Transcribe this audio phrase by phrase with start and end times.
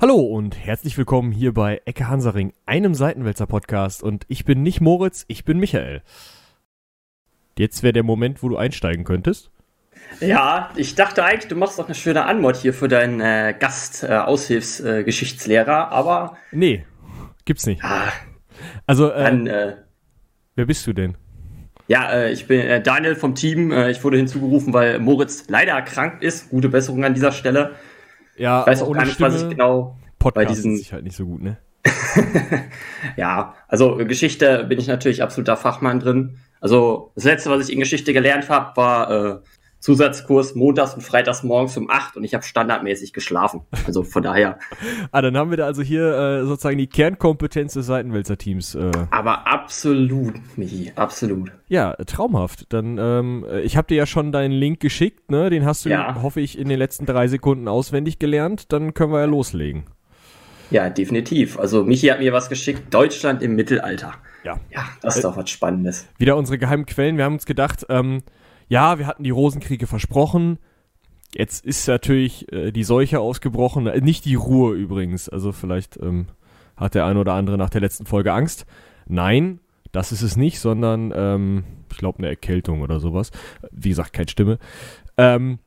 [0.00, 4.02] Hallo und herzlich willkommen hier bei Ecke Hansaring, einem Seitenwälzer Podcast.
[4.04, 6.02] Und ich bin nicht Moritz, ich bin Michael.
[7.58, 9.50] Jetzt wäre der Moment, wo du einsteigen könntest.
[10.20, 15.88] Ja, ich dachte eigentlich, du machst doch eine schöne Anmod hier für deinen äh, Gast-Aushilfsgeschichtslehrer,
[15.90, 16.36] äh, aber.
[16.52, 16.84] Nee,
[17.44, 17.82] gibt's nicht.
[17.82, 18.12] Ah,
[18.86, 19.74] Also, äh, dann, äh,
[20.54, 21.16] wer bist du denn?
[21.88, 23.72] ja, äh, ich bin äh, Daniel vom Team.
[23.72, 26.50] Äh, ich wurde hinzugerufen, weil Moritz leider erkrankt ist.
[26.50, 27.74] Gute Besserung an dieser Stelle.
[28.38, 31.16] Ja, Ich weiß auch gar nicht, was ich genau Podcast bei diesen- ist halt nicht
[31.16, 31.56] so gut, ne?
[33.16, 36.38] Ja, also Geschichte bin ich natürlich absoluter Fachmann drin.
[36.60, 39.38] Also das letzte, was ich in Geschichte gelernt habe, war äh,
[39.80, 43.60] Zusatzkurs montags und freitags morgens um 8 und ich habe standardmäßig geschlafen.
[43.86, 44.58] Also von daher,
[45.12, 48.74] Ah, dann haben wir da also hier äh, sozusagen die Kernkompetenz des Seitenwälzer-Teams.
[48.74, 51.52] Äh, aber absolut, Michi, absolut.
[51.68, 52.66] ja, traumhaft.
[52.72, 55.48] Dann, ähm, äh, ich habe dir ja schon deinen Link geschickt, ne?
[55.50, 56.22] Den hast du, Ja.
[56.22, 58.72] hoffe ich, in den letzten drei Sekunden auswendig gelernt.
[58.72, 59.84] Dann können wir ja loslegen.
[60.70, 61.58] Ja, definitiv.
[61.58, 64.14] Also Michi hat mir was geschickt, Deutschland im Mittelalter.
[64.44, 64.58] Ja.
[64.70, 66.06] Ja, das ist doch was Spannendes.
[66.18, 67.16] wieder unsere geheimen Quellen.
[67.16, 68.22] Wir haben uns gedacht, ähm,
[68.68, 70.58] ja, wir hatten die Rosenkriege versprochen.
[71.34, 73.86] Jetzt ist natürlich äh, die Seuche ausgebrochen.
[73.86, 75.28] Äh, nicht die Ruhe übrigens.
[75.28, 76.26] Also vielleicht ähm,
[76.76, 78.66] hat der eine oder andere nach der letzten Folge Angst.
[79.06, 79.60] Nein,
[79.92, 83.30] das ist es nicht, sondern ähm, ich glaube eine Erkältung oder sowas.
[83.70, 84.58] Wie gesagt, keine Stimme.
[85.16, 85.58] Ähm,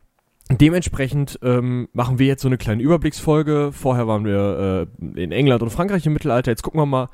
[0.49, 3.71] dementsprechend ähm, machen wir jetzt so eine kleine Überblicksfolge.
[3.71, 6.51] Vorher waren wir äh, in England und Frankreich im Mittelalter.
[6.51, 7.09] Jetzt gucken wir mal,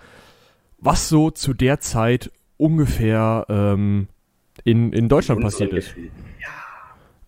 [0.79, 4.07] was so zu der Zeit ungefähr ähm,
[4.67, 5.95] in, in Deutschland passiert ist.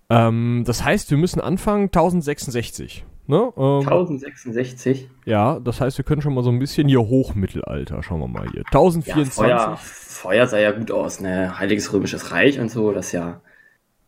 [0.09, 3.05] Ähm, das heißt, wir müssen anfangen 1066.
[3.27, 3.53] Ne?
[3.55, 5.07] Ähm, 1066.
[5.25, 8.49] ja, das heißt, wir können schon mal so ein bisschen hier Hochmittelalter, schauen wir mal
[8.49, 8.61] hier.
[8.61, 9.33] Ja, 1024.
[9.33, 11.57] Feuer, Feuer sah ja gut aus, ne?
[11.59, 13.39] Heiliges Römisches Reich und so, das ja.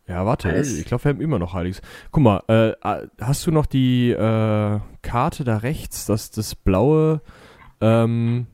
[0.08, 0.78] Ja, warte, Alles.
[0.78, 1.82] ich glaube, wir haben immer noch Heiliges.
[2.12, 7.22] Guck mal, äh, äh, hast du noch die äh, Karte da rechts, das, das blaue,
[7.80, 8.48] ähm,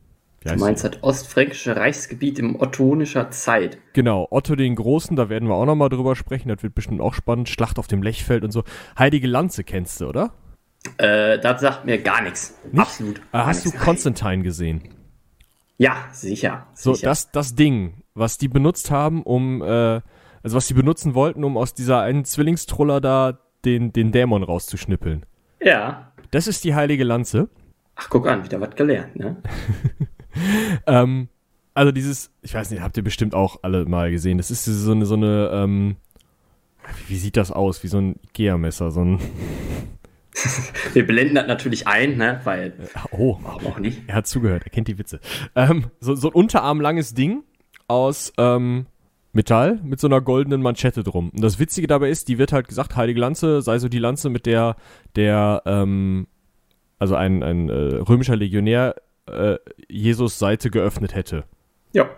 [0.53, 3.77] Du meinst das ostfränkische Reichsgebiet im ottonischer Zeit.
[3.93, 7.13] Genau, Otto den Großen, da werden wir auch nochmal drüber sprechen, das wird bestimmt auch
[7.13, 7.49] spannend.
[7.49, 8.63] Schlacht auf dem Lechfeld und so.
[8.97, 10.33] Heilige Lanze kennst du, oder?
[10.97, 12.57] Äh, das sagt mir gar nichts.
[12.71, 12.79] Nicht?
[12.79, 13.17] Absolut.
[13.19, 13.83] Äh, hast du nichts.
[13.83, 14.89] Konstantin gesehen?
[15.77, 16.67] Ja, sicher.
[16.73, 17.07] So, sicher.
[17.07, 20.01] das, das Ding, was die benutzt haben, um, äh,
[20.43, 25.25] also was die benutzen wollten, um aus dieser einen Zwillingstruller da den, den Dämon rauszuschnippeln.
[25.61, 26.13] Ja.
[26.31, 27.49] Das ist die heilige Lanze.
[27.95, 29.37] Ach, guck an, wieder was gelernt, ne?
[30.87, 31.27] Ähm,
[31.73, 34.37] also dieses, ich weiß nicht, habt ihr bestimmt auch alle mal gesehen.
[34.37, 35.95] Das ist so eine, so eine, ähm,
[37.07, 37.83] wie sieht das aus?
[37.83, 39.19] Wie so ein Ikea-Messer, so ein,
[40.93, 42.41] Wir blenden das natürlich ein, ne?
[42.43, 42.73] Weil,
[43.11, 44.01] oh, warum auch nicht?
[44.07, 45.19] er hat zugehört, er kennt die Witze.
[45.55, 47.43] Ähm, so, so ein unterarmlanges Ding
[47.87, 48.85] aus, ähm,
[49.33, 51.29] Metall mit so einer goldenen Manschette drum.
[51.29, 54.29] Und das Witzige dabei ist, die wird halt gesagt, heilige Lanze sei so die Lanze,
[54.29, 54.75] mit der
[55.15, 56.27] der, ähm,
[56.99, 58.95] also ein, ein äh, römischer Legionär
[59.27, 59.57] äh,
[59.87, 61.43] Jesus Seite geöffnet hätte.
[61.93, 62.09] Ja.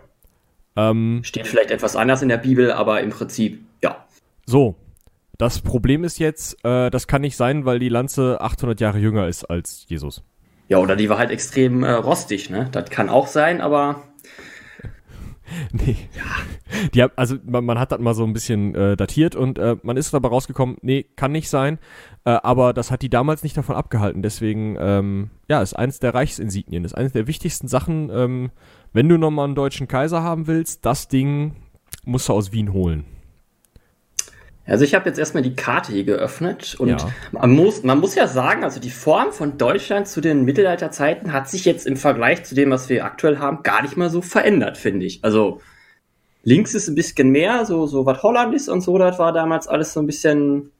[0.75, 4.05] Ähm, Steht vielleicht etwas anders in der Bibel, aber im Prinzip, ja.
[4.45, 4.75] so,
[5.37, 9.27] das Problem ist jetzt, äh, das kann nicht sein, weil die Lanze 800 Jahre jünger
[9.27, 10.23] ist als Jesus.
[10.67, 12.67] Ja, oder die war halt extrem äh, rostig, ne?
[12.71, 14.03] Das kann auch sein, aber
[15.71, 15.95] Nee.
[16.93, 19.75] Die hab, also man, man hat das mal so ein bisschen äh, datiert und äh,
[19.83, 21.79] man ist dabei rausgekommen, nee, kann nicht sein.
[22.25, 24.21] Äh, aber das hat die damals nicht davon abgehalten.
[24.21, 28.09] Deswegen, ähm, ja, ist eins der Reichsinsignien, ist eines der wichtigsten Sachen.
[28.11, 28.51] Ähm,
[28.93, 31.55] wenn du nochmal einen deutschen Kaiser haben willst, das Ding
[32.05, 33.05] musst du aus Wien holen.
[34.69, 36.97] Also ich habe jetzt erstmal die Karte hier geöffnet und Ja.
[37.31, 41.49] man, muss, man muss ja sagen, also die Form von Deutschland zu den Mittelalterzeiten hat
[41.49, 44.77] sich jetzt im Vergleich zu dem, was wir aktuell haben, gar nicht mal so verändert,
[44.77, 45.23] finde ich.
[45.23, 45.59] Also
[46.43, 49.67] links ist ein bisschen mehr, so, so was Holland ist und so, das war damals
[49.67, 50.71] alles so ein bisschen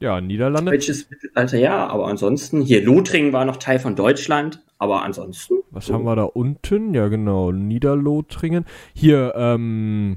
[0.00, 0.72] Ja, Niederlande.
[0.72, 5.54] deutsches Mittelalter, ja, aber ansonsten, hier Lothringen war noch Teil von Deutschland, aber ansonsten.
[5.70, 6.94] Was haben wir da unten?
[6.94, 8.64] Ja, genau, Niederlothringen.
[8.92, 10.16] Hier, ähm,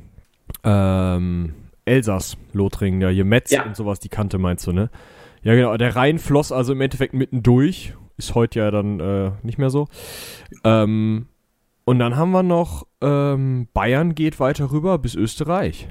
[0.64, 1.54] ähm,
[1.88, 3.64] Elsass, Lothringen, ja, hier Metz Ja.
[3.64, 4.90] und sowas, die Kante meinst du, ne?
[5.44, 7.94] Ja, genau, der Rhein floss also im Endeffekt mittendurch.
[8.18, 9.88] Ist heute ja dann äh, nicht mehr so.
[10.64, 11.28] Ähm,
[11.86, 15.88] und dann haben wir noch, ähm, Bayern geht weiter rüber bis Österreich.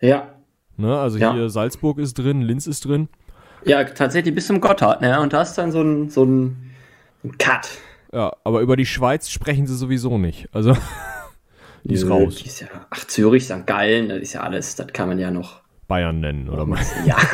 [0.00, 0.28] Ja.
[0.76, 0.96] Ne?
[0.98, 1.32] Also Ja.
[1.34, 3.08] hier Salzburg ist drin, Linz ist drin.
[3.64, 5.20] Ja, tatsächlich bis zum Gotthard, ne?
[5.20, 6.70] Und da ist dann so ein, so ein,
[7.24, 7.68] ein Cut.
[8.12, 10.48] Ja, aber über die Schweiz sprechen sie sowieso nicht.
[10.52, 10.76] Also,
[11.84, 12.36] die ist raus.
[12.36, 13.66] Die ist ja, ach, Zürich, St.
[13.66, 15.60] Gallen, das ist ja alles, das kann man ja noch.
[15.86, 16.92] Bayern nennen, oder was?
[17.06, 17.16] Ja.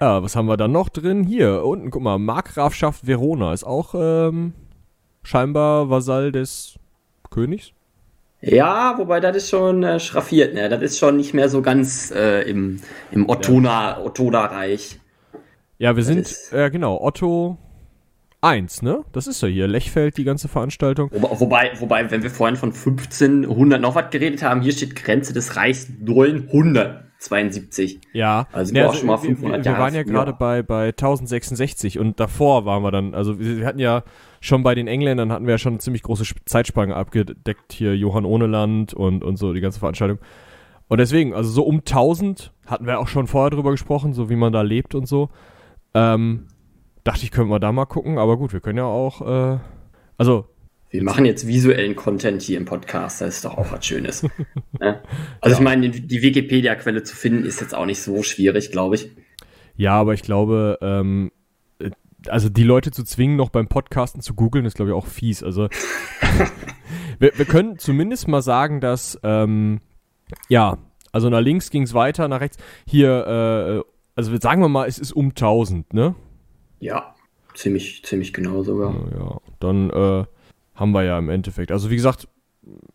[0.00, 1.24] Ja, was haben wir dann noch drin?
[1.24, 4.52] Hier, unten, guck mal, Markgrafschaft Verona ist auch ähm,
[5.22, 6.78] scheinbar Vasall des
[7.30, 7.72] Königs.
[8.40, 10.68] Ja, wobei das ist schon äh, schraffiert, ne?
[10.68, 12.80] Das ist schon nicht mehr so ganz äh, im,
[13.10, 15.00] im Ottona, Ottona-Reich.
[15.78, 17.58] Ja, wir sind, ist- äh, genau, Otto,
[18.46, 19.04] 1, ne?
[19.12, 19.66] Das ist ja hier.
[19.68, 21.10] Lechfeld, die ganze Veranstaltung.
[21.12, 25.32] Wo- Wobei, wobei, wenn wir vorhin von 1500 noch was geredet haben, hier steht Grenze
[25.32, 28.00] des Reichs 972.
[28.12, 30.88] Ja, Also wir auch schon mal wir, 500 wir, wir waren ja gerade bei, bei
[30.88, 34.02] 1066 und davor waren wir dann, also wir, wir hatten ja
[34.40, 37.96] schon bei den Engländern hatten wir ja schon eine ziemlich große Sp- Zeitspanne abgedeckt, hier
[37.96, 40.18] Johann Ohneland und, und so, die ganze Veranstaltung.
[40.88, 44.36] Und deswegen, also so um 1000 hatten wir auch schon vorher drüber gesprochen, so wie
[44.36, 45.30] man da lebt und so.
[45.94, 46.46] Ähm,
[47.06, 49.58] dachte ich, können wir da mal gucken, aber gut, wir können ja auch, äh,
[50.18, 50.46] also
[50.90, 54.22] Wir machen jetzt visuellen Content hier im Podcast, das ist doch auch was Schönes.
[54.80, 55.02] ne?
[55.40, 59.10] Also ich meine, die Wikipedia-Quelle zu finden ist jetzt auch nicht so schwierig, glaube ich.
[59.76, 61.30] Ja, aber ich glaube, ähm,
[61.78, 61.90] äh,
[62.28, 65.44] also die Leute zu zwingen, noch beim Podcasten zu googeln, ist glaube ich auch fies.
[65.44, 65.68] Also
[67.20, 69.80] wir, wir können zumindest mal sagen, dass ähm,
[70.48, 70.78] ja,
[71.12, 72.58] also nach links ging es weiter, nach rechts.
[72.84, 76.16] Hier, äh, also sagen wir mal, es ist um 1000, ne?
[76.80, 77.14] Ja,
[77.54, 78.94] ziemlich, ziemlich genau sogar.
[79.18, 80.24] Ja, dann äh,
[80.74, 81.72] haben wir ja im Endeffekt.
[81.72, 82.28] Also wie gesagt,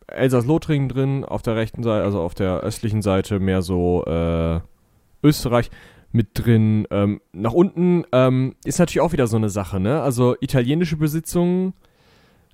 [0.07, 4.59] Elsass-Lothringen drin, auf der rechten Seite, also auf der östlichen Seite mehr so äh,
[5.23, 5.71] Österreich
[6.11, 6.87] mit drin.
[6.91, 10.01] Ähm, nach unten ähm, ist natürlich auch wieder so eine Sache, ne?
[10.01, 11.73] Also italienische Besitzungen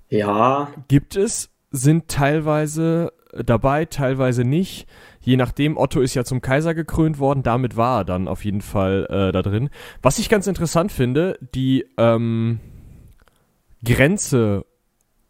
[0.08, 3.12] Ja, gibt es, sind teilweise
[3.44, 4.86] dabei, teilweise nicht.
[5.28, 8.62] Je nachdem, Otto ist ja zum Kaiser gekrönt worden, damit war er dann auf jeden
[8.62, 9.68] Fall äh, da drin.
[10.00, 12.60] Was ich ganz interessant finde, die ähm,
[13.84, 14.64] Grenze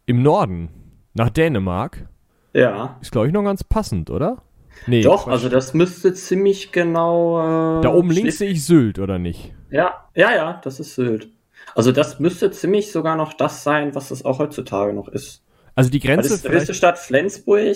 [0.07, 0.69] im Norden
[1.15, 2.07] nach Dänemark
[2.53, 2.97] ja.
[3.03, 4.45] ist, glaube ich, noch ganz passend, oder?
[4.87, 7.79] Nee, Doch, also das müsste ziemlich genau.
[7.79, 9.53] Äh, da oben links sehe ich Sylt, oder nicht?
[9.69, 11.29] Ja, ja, ja, das ist Sylt.
[11.75, 15.43] Also das müsste ziemlich sogar noch das sein, was es auch heutzutage noch ist.
[15.75, 17.75] Also die Das Grenze ist die höchste Stadt Flensburg.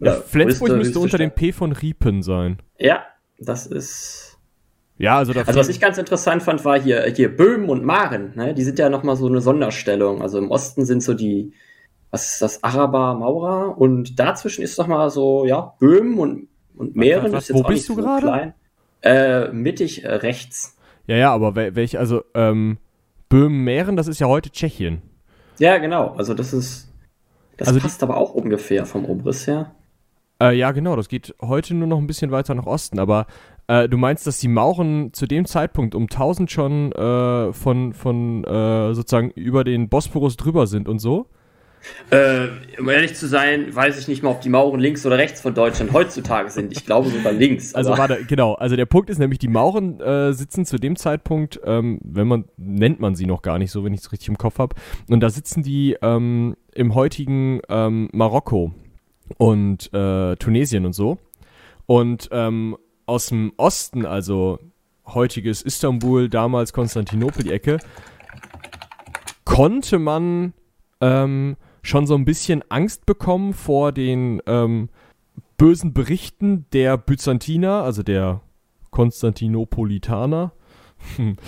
[0.00, 1.30] Ja, Flensburg müsste unter dem.
[1.30, 2.58] P von Riepen sein.
[2.78, 3.04] Ja,
[3.38, 4.38] das ist.
[4.98, 8.32] Ja, also da Also was ich ganz interessant fand, war hier, hier Böhmen und Maren,
[8.36, 8.54] ne?
[8.54, 10.22] Die sind ja nochmal so eine Sonderstellung.
[10.22, 11.52] Also im Osten sind so die,
[12.12, 17.32] was ist das, Araber, Maurer und dazwischen ist nochmal so, ja, Böhmen und, und Mähren.
[17.32, 18.26] was- ist jetzt wo bist du so gerade?
[18.26, 18.54] klein.
[19.02, 20.76] Äh, mittig äh, rechts.
[21.06, 22.78] ja, ja, aber wel welch, also ähm,
[23.28, 25.02] Böhmen-Mähren, das ist ja heute Tschechien.
[25.58, 26.14] Ja, genau.
[26.16, 26.88] Also das ist.
[27.56, 29.74] Das Also die- passt aber auch ungefähr vom Umriss her.
[30.42, 33.26] Äh, ja, genau, das geht heute nur noch ein bisschen weiter nach Osten, aber
[33.68, 38.44] äh, du meinst, dass die Mauren zu dem Zeitpunkt um 1000 schon äh, von, von
[38.44, 41.28] äh, sozusagen über den Bosporus drüber sind und so?
[42.10, 42.48] Äh,
[42.78, 45.54] um ehrlich zu sein, weiß ich nicht mal, ob die Mauren links oder rechts von
[45.54, 46.72] Deutschland heutzutage sind.
[46.72, 47.74] Ich glaube sogar links.
[47.74, 51.60] Also warte, genau, also der Punkt ist nämlich, die Mauren äh, sitzen zu dem Zeitpunkt,
[51.64, 54.38] ähm, wenn man, nennt man sie noch gar nicht so, wenn ich es richtig im
[54.38, 54.74] Kopf habe,
[55.08, 58.72] und da sitzen die ähm, im heutigen ähm, Marokko
[59.38, 61.18] und äh, Tunesien und so.
[61.86, 62.76] Und ähm,
[63.06, 64.58] aus dem Osten, also
[65.06, 67.78] heutiges Istanbul, damals Konstantinopel, die Ecke,
[69.44, 70.54] konnte man
[71.00, 74.88] ähm, schon so ein bisschen Angst bekommen vor den ähm,
[75.56, 78.40] bösen Berichten der Byzantiner, also der
[78.90, 80.52] Konstantinopolitaner,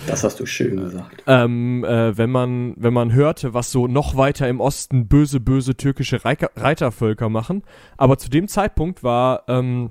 [0.07, 1.23] das hast du schön gesagt.
[1.27, 5.75] ähm, äh, wenn man wenn man hörte, was so noch weiter im Osten böse böse
[5.75, 7.63] türkische Reiter, Reitervölker machen.
[7.97, 9.89] Aber zu dem Zeitpunkt war ähm,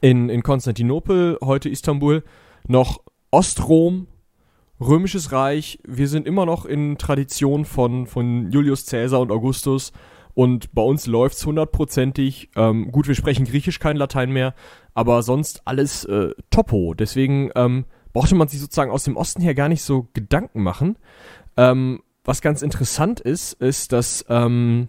[0.00, 2.22] in in Konstantinopel, heute Istanbul,
[2.66, 4.06] noch Ostrom,
[4.80, 5.78] römisches Reich.
[5.86, 9.92] Wir sind immer noch in Tradition von von Julius Caesar und Augustus.
[10.34, 12.50] Und bei uns läuft's hundertprozentig.
[12.56, 14.54] Ähm, gut, wir sprechen Griechisch, kein Latein mehr,
[14.92, 16.92] aber sonst alles äh, Topo.
[16.92, 20.96] Deswegen ähm, brauchte man sich sozusagen aus dem Osten her gar nicht so Gedanken machen.
[21.58, 24.88] Ähm, was ganz interessant ist, ist, dass ähm,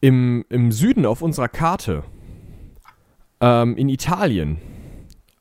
[0.00, 2.04] im, im Süden auf unserer Karte
[3.42, 4.56] ähm, in Italien,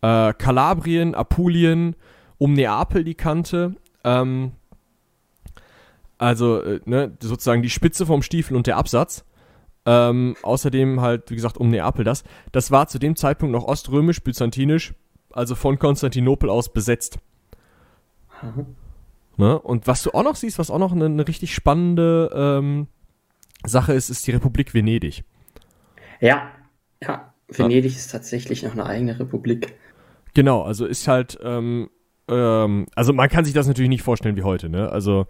[0.02, 1.96] äh, Kalabrien, Apulien,
[2.40, 4.52] um Neapel die Kante, ähm,
[6.18, 9.24] also äh, ne, sozusagen die Spitze vom Stiefel und der Absatz.
[9.86, 12.26] Ähm, außerdem halt, wie gesagt, um Neapel das.
[12.52, 14.94] Das war zu dem Zeitpunkt noch oströmisch, byzantinisch,
[15.36, 17.20] also von Konstantinopel aus besetzt.
[19.38, 19.60] Ne?
[19.60, 22.88] Und was du auch noch siehst, was auch noch eine, eine richtig spannende ähm,
[23.66, 25.24] Sache ist, ist die Republik Venedig.
[26.22, 26.50] Ja,
[27.04, 27.34] ja.
[27.50, 29.76] Venedig ist tatsächlich noch eine eigene Republik.
[30.34, 31.90] Genau, also ist halt, ähm,
[32.28, 34.90] ähm, also man kann sich das natürlich nicht vorstellen wie heute, ne?
[34.90, 35.28] Also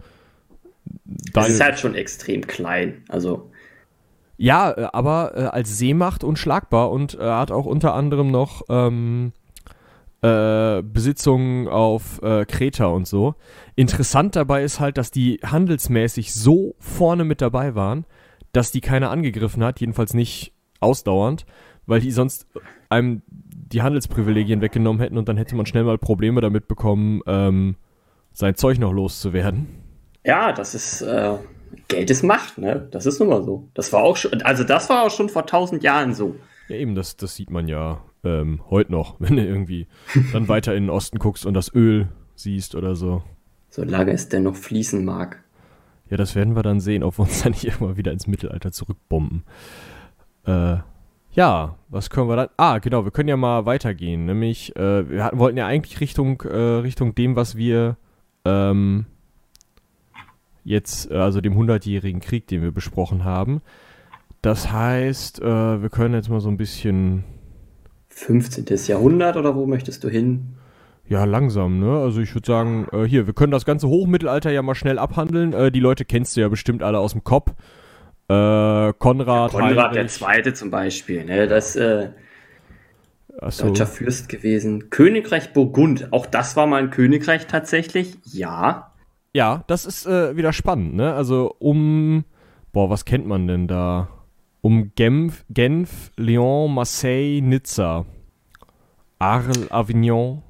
[1.32, 3.02] Das ist halt schon extrem klein.
[3.08, 3.50] Also,
[4.36, 9.32] Ja, äh, aber äh, als Seemacht unschlagbar und äh, hat auch unter anderem noch ähm,
[10.26, 13.36] äh, Besitzungen auf äh, Kreta und so.
[13.76, 18.06] Interessant dabei ist halt, dass die handelsmäßig so vorne mit dabei waren,
[18.52, 21.46] dass die keiner angegriffen hat, jedenfalls nicht ausdauernd,
[21.86, 22.46] weil die sonst
[22.88, 27.76] einem die Handelsprivilegien weggenommen hätten und dann hätte man schnell mal Probleme damit bekommen, ähm,
[28.32, 29.66] sein Zeug noch loszuwerden.
[30.24, 31.34] Ja, das ist, äh,
[31.88, 32.88] Geld ist Macht, ne?
[32.90, 33.68] Das ist nun mal so.
[33.74, 36.36] Das war auch schon, also das war auch schon vor tausend Jahren so.
[36.68, 39.86] Ja, eben, das, das sieht man ja ähm, heute noch, wenn du irgendwie
[40.32, 43.22] dann weiter in den Osten guckst und das Öl siehst oder so.
[43.70, 45.42] Solange es denn noch fließen mag.
[46.10, 48.72] Ja, das werden wir dann sehen, ob wir uns dann nicht immer wieder ins Mittelalter
[48.72, 49.44] zurückbomben.
[50.44, 50.78] Äh,
[51.32, 52.48] ja, was können wir dann?
[52.56, 54.24] Ah, genau, wir können ja mal weitergehen.
[54.24, 57.98] Nämlich, äh, wir hatten, wollten ja eigentlich Richtung, äh, Richtung dem, was wir
[58.46, 59.04] ähm,
[60.64, 63.60] jetzt, äh, also dem hundertjährigen Krieg, den wir besprochen haben.
[64.40, 67.24] Das heißt, äh, wir können jetzt mal so ein bisschen.
[68.16, 68.64] 15.
[68.86, 70.56] Jahrhundert oder wo möchtest du hin?
[71.06, 72.00] Ja, langsam, ne?
[72.00, 75.52] Also ich würde sagen, äh, hier, wir können das ganze Hochmittelalter ja mal schnell abhandeln.
[75.52, 77.50] Äh, die Leute kennst du ja bestimmt alle aus dem Kopf.
[78.28, 79.52] Äh, Konrad.
[79.52, 81.46] Ja, Konrad der Zweite zum Beispiel, ne?
[81.46, 82.08] Das äh,
[83.48, 83.66] so.
[83.66, 84.88] deutscher Fürst gewesen.
[84.88, 88.92] Königreich Burgund, auch das war mal ein Königreich tatsächlich, ja.
[89.34, 91.12] Ja, das ist äh, wieder spannend, ne?
[91.12, 92.24] Also um,
[92.72, 94.08] boah, was kennt man denn da?
[94.60, 98.04] Um Genf, Genf, Lyon, Marseille, Nizza,
[99.18, 100.42] Arles, Avignon,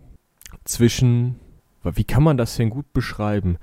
[0.65, 1.41] zwischen,
[1.83, 3.59] wie kann man das denn gut beschreiben?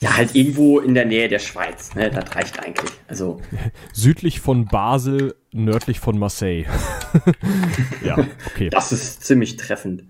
[0.00, 2.10] Ja, halt irgendwo in der Nähe der Schweiz, ne?
[2.10, 2.90] Das reicht eigentlich.
[3.08, 3.40] Also
[3.92, 6.66] südlich von Basel, nördlich von Marseille.
[8.04, 8.68] ja, okay.
[8.68, 10.04] Das ist ziemlich treffend.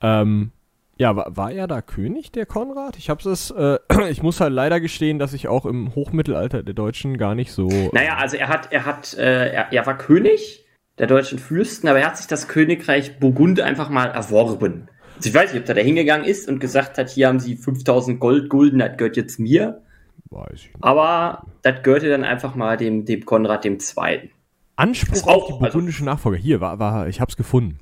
[0.00, 0.50] Ähm,
[0.96, 2.96] ja, war, war, er da König, der Konrad?
[2.96, 3.78] Ich hab's es, äh,
[4.10, 7.68] ich muss halt leider gestehen, dass ich auch im Hochmittelalter der Deutschen gar nicht so.
[7.92, 10.64] Naja, also er hat, er hat, äh, er, er war König
[10.98, 14.88] der deutschen Fürsten, aber er hat sich das Königreich Burgund einfach mal erworben.
[15.16, 17.56] Also ich weiß nicht, ob er da hingegangen ist und gesagt hat, hier haben sie
[17.56, 19.82] 5000 Goldgulden, das gehört jetzt mir.
[20.30, 20.76] Weiß ich nicht.
[20.84, 24.30] Aber das gehörte dann einfach mal dem, dem Konrad dem Zweiten.
[24.76, 26.38] Anspruch auf die burgundische also, Nachfolger.
[26.38, 27.78] Hier, war, war, ich hab's gefunden.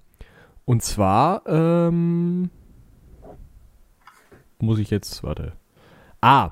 [0.65, 2.51] Und zwar, ähm,
[4.63, 5.53] muss ich jetzt, warte.
[6.21, 6.51] Ah,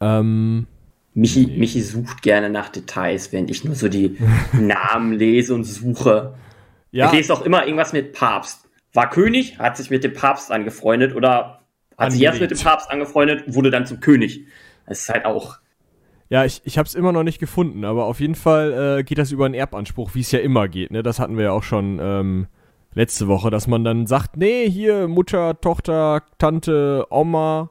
[0.00, 0.66] ähm,
[1.14, 1.58] Michi, nee.
[1.58, 4.16] Michi sucht gerne nach Details, während ich nur so die
[4.52, 6.34] Namen lese und suche.
[6.92, 7.06] Ja.
[7.06, 8.66] Ich lese auch immer irgendwas mit Papst
[8.96, 11.60] war König, hat sich mit dem Papst angefreundet oder
[11.96, 14.46] hat sich erst mit dem Papst angefreundet, wurde dann zum König.
[14.86, 15.58] Das ist halt auch.
[16.28, 19.18] Ja, ich, ich habe es immer noch nicht gefunden, aber auf jeden Fall äh, geht
[19.18, 20.90] das über einen Erbanspruch, wie es ja immer geht.
[20.90, 21.02] Ne?
[21.04, 22.46] Das hatten wir ja auch schon ähm,
[22.96, 27.70] letzte Woche, dass man dann sagt, nee, hier Mutter, Tochter, Tante, Oma.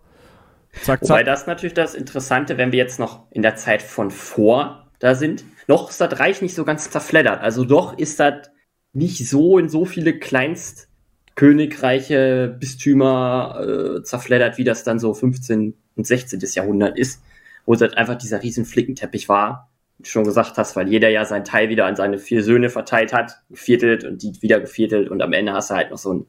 [0.84, 1.10] Zack, zack.
[1.10, 5.16] Wobei das natürlich das Interessante, wenn wir jetzt noch in der Zeit von vor da
[5.16, 5.44] sind.
[5.68, 7.42] Noch ist das Reich nicht so ganz zerfleddert.
[7.42, 8.50] Also doch ist das
[8.94, 10.90] nicht so in so viele Kleinst
[11.36, 13.60] Königreiche, Bistümer
[14.00, 15.74] äh, zerfleddert, wie das dann so 15.
[15.96, 16.40] und 16.
[16.54, 17.22] Jahrhundert ist,
[17.66, 19.70] wo es halt einfach dieser riesen Flickenteppich war,
[20.04, 23.42] schon gesagt hast, weil jeder ja seinen Teil wieder an seine vier Söhne verteilt hat,
[23.50, 26.26] geviertelt und die wieder geviertelt und am Ende hast du halt noch so ein,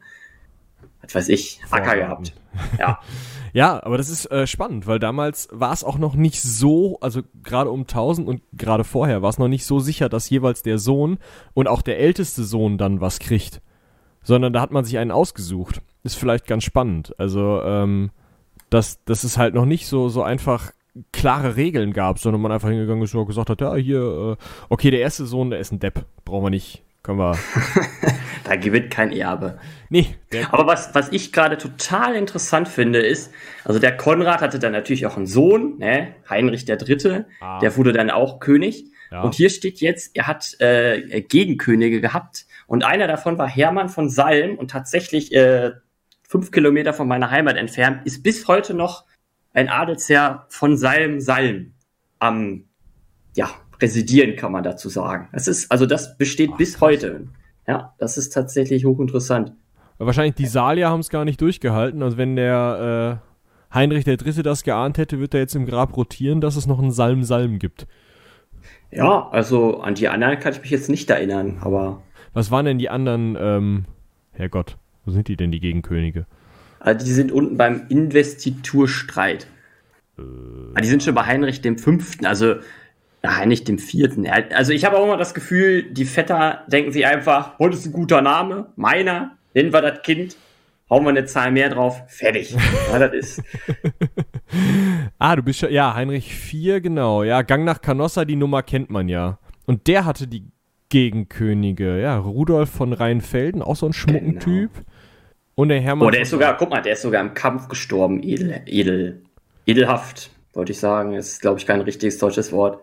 [1.02, 2.32] was weiß ich, Acker gehabt.
[2.78, 3.00] Ja.
[3.52, 7.22] Ja, aber das ist äh, spannend, weil damals war es auch noch nicht so, also
[7.42, 10.78] gerade um 1000 und gerade vorher war es noch nicht so sicher, dass jeweils der
[10.78, 11.18] Sohn
[11.54, 13.62] und auch der älteste Sohn dann was kriegt
[14.26, 15.82] sondern da hat man sich einen ausgesucht.
[16.02, 17.14] Ist vielleicht ganz spannend.
[17.16, 18.10] Also, ähm,
[18.70, 20.72] dass, dass es halt noch nicht so, so einfach
[21.12, 24.90] klare Regeln gab, sondern man einfach hingegangen ist und gesagt hat, ja, hier, äh, okay,
[24.90, 27.38] der erste Sohn, der ist ein Depp, brauchen wir nicht, können wir.
[28.44, 29.58] da gewinnt kein Erbe.
[29.88, 30.14] Nee.
[30.50, 33.32] Aber was, was ich gerade total interessant finde, ist,
[33.64, 37.58] also der Konrad hatte dann natürlich auch einen Sohn, ne, Heinrich der Dritte, ah.
[37.58, 38.86] der wurde dann auch König.
[39.10, 39.22] Ja.
[39.22, 44.10] Und hier steht jetzt, er hat äh, Gegenkönige gehabt und einer davon war Hermann von
[44.10, 45.72] Salm und tatsächlich äh,
[46.28, 49.04] fünf Kilometer von meiner Heimat entfernt, ist bis heute noch
[49.56, 51.72] ein Adelsherr von Salm Salm
[52.18, 52.64] am
[53.34, 53.48] ja,
[53.80, 55.28] residieren, kann man dazu sagen.
[55.32, 57.28] Das ist, also das besteht Ach, bis heute.
[57.66, 59.52] Ja, das ist tatsächlich hochinteressant.
[59.98, 62.02] Wahrscheinlich die Salier haben es gar nicht durchgehalten.
[62.02, 63.22] Also wenn der
[63.72, 66.66] äh, Heinrich der Dritte das geahnt hätte, wird er jetzt im Grab rotieren, dass es
[66.66, 67.86] noch einen Salm Salm gibt.
[68.90, 72.02] Ja, also an die anderen kann ich mich jetzt nicht erinnern, aber
[72.34, 73.84] was waren denn die anderen, ähm,
[74.32, 76.26] Herrgott, wo sind die denn, die Gegenkönige?
[76.86, 79.48] Also die sind unten beim Investiturstreit.
[80.16, 80.22] Äh,
[80.74, 82.54] ah, die sind schon bei Heinrich dem Fünften, also
[83.26, 84.28] Heinrich dem Vierten.
[84.28, 87.92] Also ich habe auch immer das Gefühl, die Vetter denken sich einfach, heute ist ein
[87.92, 90.36] guter Name, meiner, nennen wir das Kind,
[90.88, 92.54] hauen wir eine Zahl mehr drauf, fertig.
[92.92, 93.42] ja, das ist.
[95.18, 97.24] ah, du bist schon, ja, Heinrich IV, genau.
[97.24, 99.40] Ja, Gang nach Canossa, die Nummer kennt man ja.
[99.66, 100.44] Und der hatte die
[100.88, 102.00] Gegenkönige.
[102.00, 104.70] Ja, Rudolf von Rheinfelden, auch so ein Schmuckentyp.
[104.72, 104.86] Genau.
[105.56, 106.06] Und der Hermann.
[106.06, 108.22] Oh, der ist sogar, guck mal, der ist sogar im Kampf gestorben.
[108.22, 109.22] Edel, edel,
[109.66, 111.14] edelhaft, wollte ich sagen.
[111.14, 112.82] Das ist, glaube ich, kein richtiges deutsches Wort.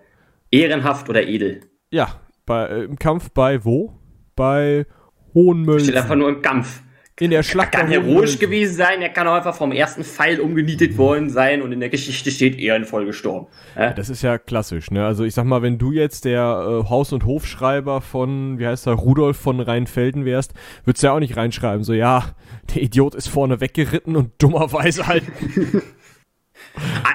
[0.50, 1.62] Ehrenhaft oder edel.
[1.92, 3.94] Ja, bei, äh, im Kampf bei wo?
[4.36, 4.88] Bei
[5.36, 5.90] Hohenmölzen.
[5.90, 6.82] Steht einfach nur im Kampf.
[7.20, 7.74] In der Schlacht.
[7.74, 11.72] kann heroisch gewesen sein, er kann auch einfach vom ersten Pfeil umgenietet worden sein und
[11.72, 13.48] in der Geschichte steht ehrenvoll gestorben.
[13.76, 13.94] Ja?
[13.94, 15.06] Das ist ja klassisch, ne?
[15.06, 18.88] Also ich sag mal, wenn du jetzt der äh, Haus- und Hofschreiber von, wie heißt
[18.88, 20.54] er, Rudolf von Rheinfelden wärst,
[20.86, 22.32] würdest du ja auch nicht reinschreiben, so ja,
[22.74, 25.24] der Idiot ist vorne weggeritten und dummerweise halt.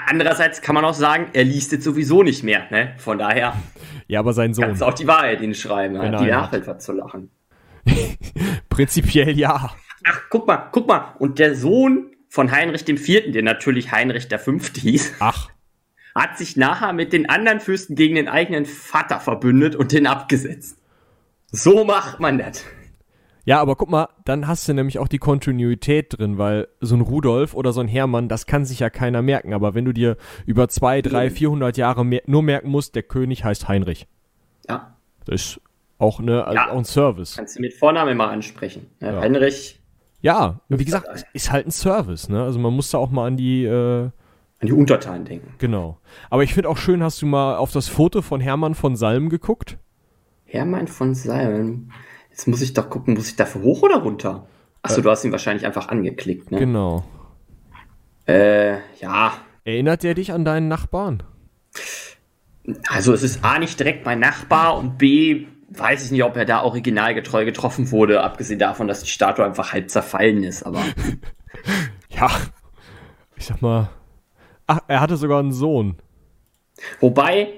[0.06, 2.94] Andererseits kann man auch sagen, er liest jetzt sowieso nicht mehr, ne?
[2.98, 3.54] Von daher.
[4.06, 4.66] Ja, aber sein Sohn.
[4.66, 7.30] Kannst auch die Wahrheit hinschreiben, die Nachhilfe zu lachen.
[8.68, 9.70] Prinzipiell ja.
[10.06, 11.14] Ach, guck mal, guck mal.
[11.18, 14.52] Und der Sohn von Heinrich IV., der natürlich Heinrich V.
[14.76, 15.48] hieß, Ach.
[16.14, 20.78] hat sich nachher mit den anderen Fürsten gegen den eigenen Vater verbündet und den abgesetzt.
[21.50, 22.64] So macht man das.
[23.48, 27.00] Ja, aber guck mal, dann hast du nämlich auch die Kontinuität drin, weil so ein
[27.00, 29.54] Rudolf oder so ein Hermann, das kann sich ja keiner merken.
[29.54, 33.44] Aber wenn du dir über zwei, drei, vierhundert Jahre mehr, nur merken musst, der König
[33.44, 34.06] heißt Heinrich.
[34.68, 34.98] Ja.
[35.24, 35.60] Das ist
[35.96, 36.70] auch, eine, ja.
[36.70, 37.36] auch ein Service.
[37.36, 38.90] Kannst du mit Vornamen immer ansprechen.
[39.00, 39.14] Ne?
[39.14, 39.20] Ja.
[39.22, 39.77] Heinrich.
[40.20, 42.28] Ja, wie gesagt, ist halt ein Service.
[42.28, 42.42] Ne?
[42.42, 43.64] Also man muss da auch mal an die...
[43.64, 44.10] Äh,
[44.60, 45.54] an die Untertanen denken.
[45.58, 45.98] Genau.
[46.30, 49.28] Aber ich finde auch schön, hast du mal auf das Foto von Hermann von Salm
[49.28, 49.78] geguckt?
[50.44, 51.92] Hermann von Salm?
[52.30, 54.46] Jetzt muss ich doch gucken, muss ich dafür hoch oder runter?
[54.82, 56.58] Achso, äh, du hast ihn wahrscheinlich einfach angeklickt, ne?
[56.58, 57.04] Genau.
[58.26, 59.34] Äh, ja.
[59.64, 61.22] Erinnert er dich an deinen Nachbarn?
[62.88, 66.44] Also es ist A nicht direkt mein Nachbar und B weiß ich nicht, ob er
[66.44, 70.82] da originalgetreu getroffen wurde, abgesehen davon, dass die Statue einfach halb zerfallen ist, aber.
[72.08, 72.30] ja.
[73.36, 73.90] Ich sag mal.
[74.66, 75.96] Ach, er hatte sogar einen Sohn.
[77.00, 77.48] Wobei,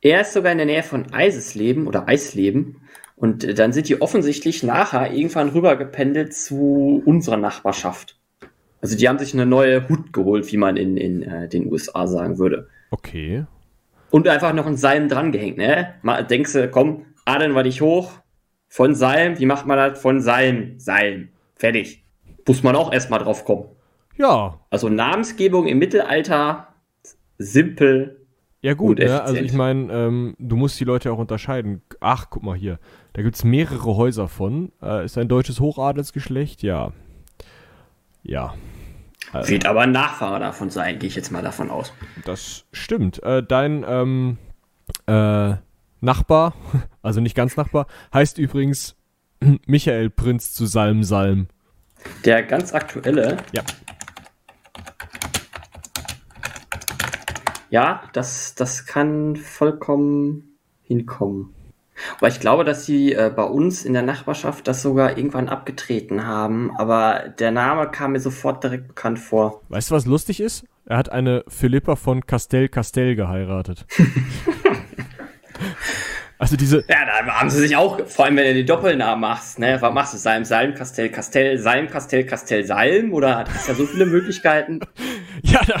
[0.00, 2.80] er ist sogar in der Nähe von Eisesleben oder Eisleben
[3.16, 8.18] und äh, dann sind die offensichtlich nachher irgendwann rübergependelt zu unserer Nachbarschaft.
[8.80, 12.06] Also die haben sich eine neue Hut geholt, wie man in, in äh, den USA
[12.06, 12.68] sagen würde.
[12.90, 13.46] Okay.
[14.10, 15.94] Und einfach noch ein Salm drangehängt, ne?
[16.02, 18.12] Mal denkst du, komm, adeln wir dich hoch.
[18.68, 20.00] Von Salm, wie macht man das?
[20.00, 21.28] Von Salm, Salm.
[21.54, 22.04] Fertig.
[22.46, 23.68] Muss man auch erstmal drauf kommen.
[24.16, 24.60] Ja.
[24.70, 26.68] Also Namensgebung im Mittelalter,
[27.38, 28.24] simpel,
[28.64, 29.22] ja gut, ne?
[29.22, 31.82] also ich meine, ähm, du musst die Leute auch unterscheiden.
[32.00, 32.78] Ach, guck mal hier,
[33.12, 34.72] da gibt es mehrere Häuser von.
[34.82, 36.62] Äh, ist ein deutsches Hochadelsgeschlecht?
[36.62, 36.92] Ja.
[38.22, 38.54] Ja.
[39.32, 41.92] Also, Wird aber ein Nachfahre davon sein, gehe ich jetzt mal davon aus.
[42.24, 43.22] Das stimmt.
[43.22, 44.38] Äh, dein ähm,
[45.04, 45.56] äh,
[46.04, 46.54] Nachbar,
[47.02, 48.96] also nicht ganz Nachbar, heißt übrigens
[49.66, 51.48] Michael Prinz zu Salm Salm.
[52.24, 53.38] Der ganz aktuelle?
[53.52, 53.62] Ja.
[57.70, 61.54] Ja, das, das kann vollkommen hinkommen.
[62.18, 66.26] Aber ich glaube, dass sie äh, bei uns in der Nachbarschaft das sogar irgendwann abgetreten
[66.26, 66.70] haben.
[66.76, 69.62] Aber der Name kam mir sofort direkt bekannt vor.
[69.68, 70.64] Weißt du, was lustig ist?
[70.84, 73.86] Er hat eine Philippa von Castel Castel geheiratet.
[76.38, 76.84] also diese.
[76.88, 79.76] Ja, da haben sie sich auch, vor allem wenn du die Doppelnamen machst, ne?
[79.80, 80.18] Was machst du?
[80.18, 83.12] Salm, Salm, Castel, Castel, Salm, Castel, Castel, Salm?
[83.12, 84.80] Oder hat es ja so viele Möglichkeiten?
[85.42, 85.76] ja, da,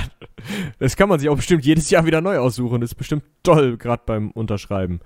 [0.78, 2.80] das kann man sich auch bestimmt jedes Jahr wieder neu aussuchen.
[2.80, 5.00] Das ist bestimmt toll, gerade beim Unterschreiben.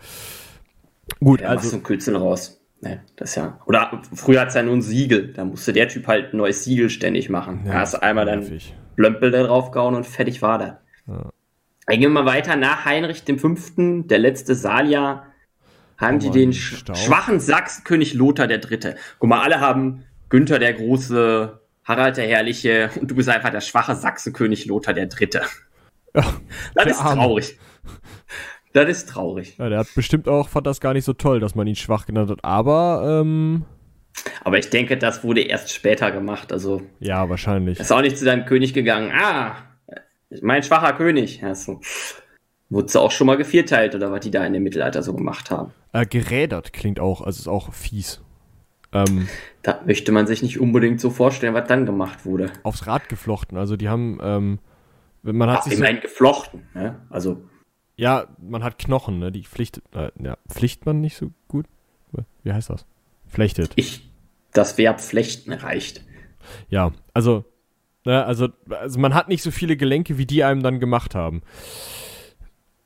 [1.21, 1.77] Gut, ja, also.
[1.77, 2.55] ein Kürzel raus.
[2.81, 3.59] Ne, das ja.
[3.67, 5.33] Oder früher hat es ja nur ein Siegel.
[5.33, 7.63] Da musste der Typ halt ein neues Siegel ständig machen.
[7.65, 8.47] Ja, da hast du einmal dann
[8.95, 10.81] Blömpel da draufgehauen und fertig war der.
[11.89, 15.23] Dann gehen wir mal weiter nach Heinrich V., der letzte Salier,
[15.97, 18.95] haben oh, die den sch schwachen Sachsenkönig Lothar III.
[19.19, 23.63] Guck mal, alle haben Günther der Große, Harald der Herrliche und du bist einfach der
[23.63, 25.43] schwache Sachsenkönig Lothar der Dritte.
[26.15, 26.25] Ja,
[26.75, 27.23] das ist Arme.
[27.23, 27.59] traurig.
[28.75, 29.57] Das ist traurig.
[29.57, 32.05] Ja, der hat bestimmt auch, fand das gar nicht so toll, dass man ihn schwach
[32.05, 33.65] genannt hat, aber, ähm,
[34.45, 36.83] Aber ich denke, das wurde erst später gemacht, also.
[37.01, 37.81] Ja, wahrscheinlich.
[37.81, 39.11] Ist auch nicht zu deinem König gegangen.
[39.15, 39.57] Ah,
[40.43, 41.41] mein schwacher König.
[41.41, 41.81] Ja, so.
[42.71, 45.51] Wurde sie auch schon mal gevierteilt oder was die da in dem Mittelalter so gemacht
[45.51, 45.73] haben?
[45.93, 48.21] Äh, gerädert klingt auch, also ist auch fies.
[48.93, 49.29] Ähm,
[49.63, 52.53] da möchte man sich nicht unbedingt so vorstellen, was dann gemacht wurde.
[52.63, 53.57] Aufs Rad geflochten.
[53.57, 54.59] Also die haben, ähm,
[55.23, 56.69] man hat Ach, sich ich meine geflochten.
[56.75, 57.01] Ne?
[57.09, 57.43] Also
[57.99, 59.19] ja, man hat Knochen.
[59.19, 59.33] Ne?
[59.33, 61.67] Die pflichtet, äh, ja, pflicht man nicht so gut.
[62.45, 62.87] Wie heißt das?
[63.27, 63.73] Flechtet.
[63.77, 64.11] Ich,
[64.53, 66.03] das Verb flechten reicht.
[66.71, 67.45] Ja, also,
[68.05, 71.43] ne, also, also man hat nicht so viele Gelenke, wie die einem dann gemacht haben.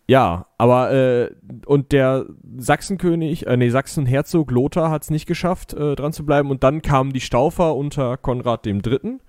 [0.09, 1.31] Ja, aber äh,
[1.65, 6.51] und der Sachsenkönig, äh, nee, Sachsenherzog Lothar hat es nicht geschafft, äh, dran zu bleiben.
[6.51, 9.21] Und dann kamen die Staufer unter Konrad dem Dritten.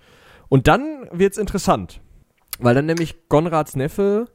[0.50, 2.02] Und dann wird's interessant.
[2.60, 4.28] Weil dann nämlich Konrads Neffe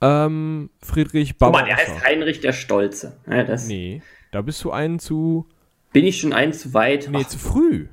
[0.00, 1.64] ähm, Friedrich Barbarossa.
[1.64, 3.18] Guck mal, der heißt Heinrich der Stolze.
[3.26, 5.48] Ja, das nee, da bist du einen zu...
[5.92, 7.08] Bin ich schon einen zu weit?
[7.10, 7.88] Nee, Ach, zu früh.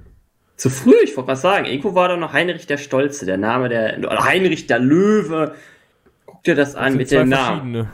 [0.56, 1.66] Zu früh, ich wollte was sagen.
[1.66, 3.98] Irgendwo war da noch Heinrich der Stolze, der Name der...
[4.24, 5.56] Heinrich der Löwe.
[6.26, 7.90] Guck dir das, das an mit dem Namen.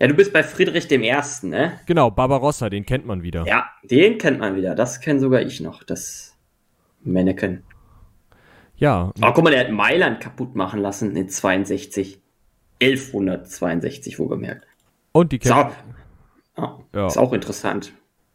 [0.00, 1.80] Ja, du bist bei Friedrich dem Ersten, ne?
[1.86, 3.46] Genau, Barbarossa, den kennt man wieder.
[3.46, 4.74] Ja, den kennt man wieder.
[4.74, 6.36] Das kenne sogar ich noch, das
[7.02, 7.62] Mannequin.
[8.76, 9.12] Ja.
[9.20, 12.20] Aber guck mal, der hat Mailand kaputt machen lassen in 62.
[12.82, 14.66] 1162, wo gemerkt.
[15.12, 15.96] Und die Ist auch, kennt
[16.56, 17.06] ja, Ja.
[17.06, 17.92] ist auch interessant.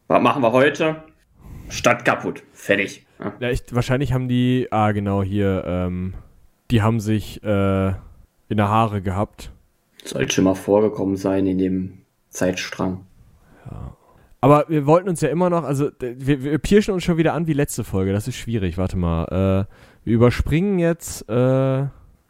[0.08, 1.04] Was machen wir heute?
[1.70, 2.42] Stadt kaputt.
[2.52, 3.06] Fertig.
[3.18, 3.32] Ja.
[3.40, 6.14] Ja, ich, wahrscheinlich haben die, ah genau, hier, ähm,
[6.70, 9.52] die haben sich äh, in der Haare gehabt.
[10.04, 11.98] Sollte schon mal vorgekommen sein in dem
[12.30, 13.04] Zeitstrang.
[14.40, 17.46] Aber wir wollten uns ja immer noch, also wir, wir pirschen uns schon wieder an
[17.46, 19.24] wie letzte Folge, das ist schwierig, warte mal.
[19.68, 21.82] Äh, wir überspringen jetzt, äh,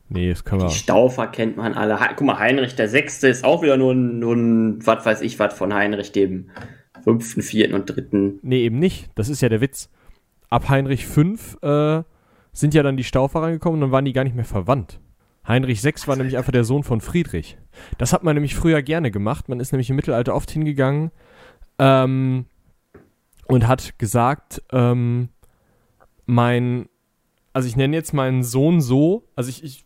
[0.08, 0.70] nee, das können Die wir.
[0.70, 1.98] Staufer kennt man alle.
[2.16, 5.38] Guck mal, Heinrich der Sechste ist auch wieder nur ein, nur ein was weiß ich
[5.38, 6.50] was von Heinrich dem
[7.02, 8.38] fünften, vierten und dritten.
[8.42, 9.90] Nee, eben nicht, das ist ja der Witz.
[10.48, 11.22] Ab Heinrich V
[11.62, 12.02] äh,
[12.52, 15.00] sind ja dann die Staufer reingekommen und dann waren die gar nicht mehr verwandt.
[15.46, 17.56] Heinrich VI war nämlich einfach der Sohn von Friedrich.
[17.98, 19.48] Das hat man nämlich früher gerne gemacht.
[19.48, 21.10] Man ist nämlich im Mittelalter oft hingegangen
[21.78, 22.46] ähm,
[23.46, 25.28] und hat gesagt, ähm,
[26.26, 26.88] mein,
[27.52, 29.84] also ich nenne jetzt meinen Sohn so, also ich, ich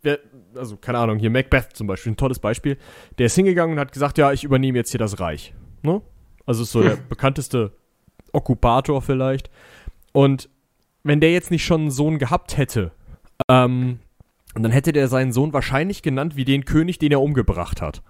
[0.56, 2.76] also keine Ahnung, hier Macbeth zum Beispiel, ein tolles Beispiel,
[3.18, 5.54] der ist hingegangen und hat gesagt, ja, ich übernehme jetzt hier das Reich.
[5.82, 6.02] Ne?
[6.46, 7.72] Also ist so der bekannteste
[8.32, 9.50] Okkupator vielleicht.
[10.12, 10.48] Und
[11.02, 12.92] wenn der jetzt nicht schon einen Sohn gehabt hätte,
[13.48, 13.98] ähm,
[14.54, 18.02] dann hätte der seinen Sohn wahrscheinlich genannt wie den König, den er umgebracht hat.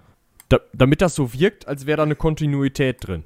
[0.48, 3.24] Da, damit das so wirkt, als wäre da eine Kontinuität drin.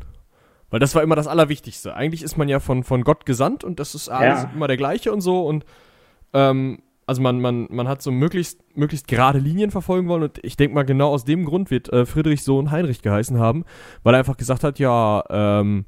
[0.70, 1.94] Weil das war immer das Allerwichtigste.
[1.94, 4.50] Eigentlich ist man ja von, von Gott gesandt und das ist alles Ja.
[4.54, 5.44] immer der gleiche und so.
[5.46, 5.64] Und
[6.34, 10.56] ähm, also man, man, man hat so möglichst, möglichst gerade Linien verfolgen wollen und ich
[10.56, 13.64] denke mal, genau aus dem Grund wird äh, Friedrichs Sohn Heinrich geheißen haben,
[14.02, 15.86] weil er einfach gesagt hat, ja, ähm,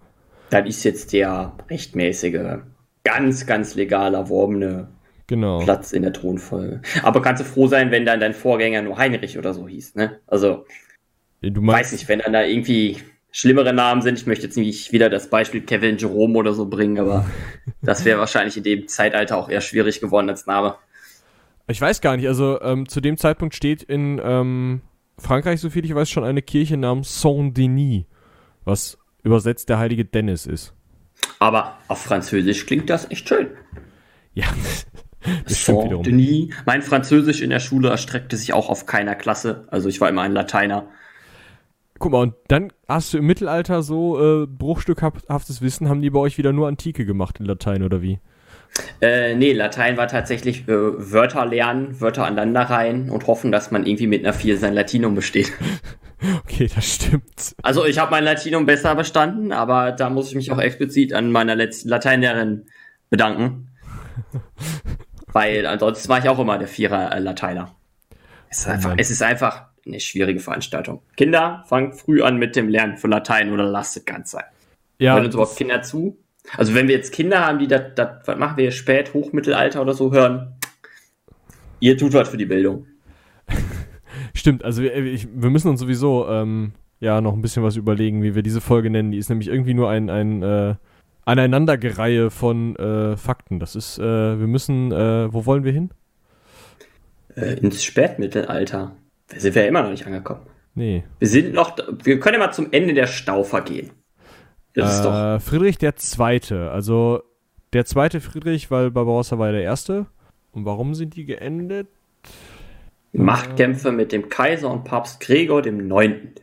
[0.48, 2.61] Dann ist jetzt der rechtmäßige,
[3.04, 4.88] ganz, ganz legal erworbene
[5.26, 5.59] genau.
[5.61, 6.80] Platz in der Thronfolge.
[7.02, 10.20] Aber kannst du froh sein, wenn dann dein Vorgänger nur Heinrich oder so hieß, ne?
[10.26, 10.64] Also,
[11.42, 12.98] Du weiß nicht, wenn dann da irgendwie
[13.30, 14.18] schlimmere Namen sind.
[14.18, 17.26] Ich möchte jetzt nicht wieder das Beispiel Kevin Jerome oder so bringen, aber
[17.83, 20.76] das wäre wahrscheinlich in dem Zeitalter auch eher schwierig geworden als Name.
[21.70, 24.80] Ich weiß gar nicht, also ähm, zu dem Zeitpunkt steht in ähm,
[25.18, 28.04] Frankreich, soviel ich weiß, schon eine Kirche namens Saint-Denis,
[28.64, 30.74] was übersetzt der heilige Dennis ist.
[31.38, 33.48] Aber auf Französisch klingt das echt schön.
[34.35, 34.46] Ja.
[35.46, 36.54] Saint-Denis.
[36.66, 39.66] Mein Französisch in der Schule erstreckte sich auch auf keiner Klasse.
[39.70, 40.88] Also ich war immer ein Lateiner.
[41.98, 46.18] Guck mal, und dann hast du im Mittelalter so äh, bruchstückhaftes Wissen, haben die bei
[46.18, 48.18] euch wieder nur Antike gemacht in Latein oder wie?
[49.00, 54.06] Äh, nee, Latein war tatsächlich äh, Wörter lernen, Wörter aneinanderreihen und hoffen, dass man irgendwie
[54.06, 55.52] mit einer 4 sein Latinum besteht.
[56.44, 57.54] Okay, das stimmt.
[57.62, 61.33] Also ich habe mein Latinum besser bestanden, aber da muss ich mich auch explizit an
[61.33, 62.66] meiner letzten Lateinlehrerin
[63.09, 63.70] bedanken.
[65.33, 67.74] Weil ansonsten war ich auch immer der Vierer äh, Lateiner.
[68.50, 71.02] Es ist, Oh einfach, es ist einfach eine schwierige Veranstaltung.
[71.16, 74.44] Kinder, fangt früh an mit dem Lernen von Latein oder lasst es ganz sein.
[74.98, 76.18] Ja, Hören uns überhaupt Kinder zu?
[76.57, 77.83] Also wenn wir jetzt Kinder haben, die das,
[78.24, 80.55] was machen wir spät, Hochmittelalter oder so hören,
[81.81, 82.87] ihr tut was für die Bildung.
[84.35, 84.64] stimmt.
[84.64, 88.35] Also wir, ich, wir müssen uns sowieso ähm, ja noch ein bisschen was überlegen, wie
[88.35, 89.12] wir diese Folge nennen.
[89.12, 90.74] Die ist nämlich irgendwie nur ein, ein äh,
[91.24, 93.61] Aneinandergereihe von äh, Fakten.
[93.61, 95.90] Das ist, äh, wir müssen, äh, wo wollen wir hin?
[97.37, 98.96] Äh, ins Spätmittelalter.
[99.29, 100.42] Da sind wir ja immer noch nicht angekommen.
[100.74, 101.05] Nee.
[101.18, 103.90] Wir sind noch, wir können ja mal zum Ende der Staufer gehen.
[104.74, 106.70] Das Äh, Friedrich der Zweite.
[106.70, 107.22] Also
[107.72, 110.06] der zweite Friedrich, weil Barbarossa war ja der erste.
[110.52, 111.88] Und warum sind die geendet?
[113.12, 116.35] Machtkämpfe mit dem Kaiser und Papst Gregor dem Neunten.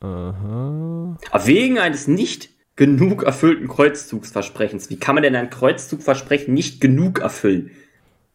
[0.00, 1.16] Aha.
[1.44, 4.88] Wegen eines nicht genug erfüllten Kreuzzugsversprechens.
[4.90, 7.70] Wie kann man denn ein Kreuzzugversprechen nicht genug erfüllen?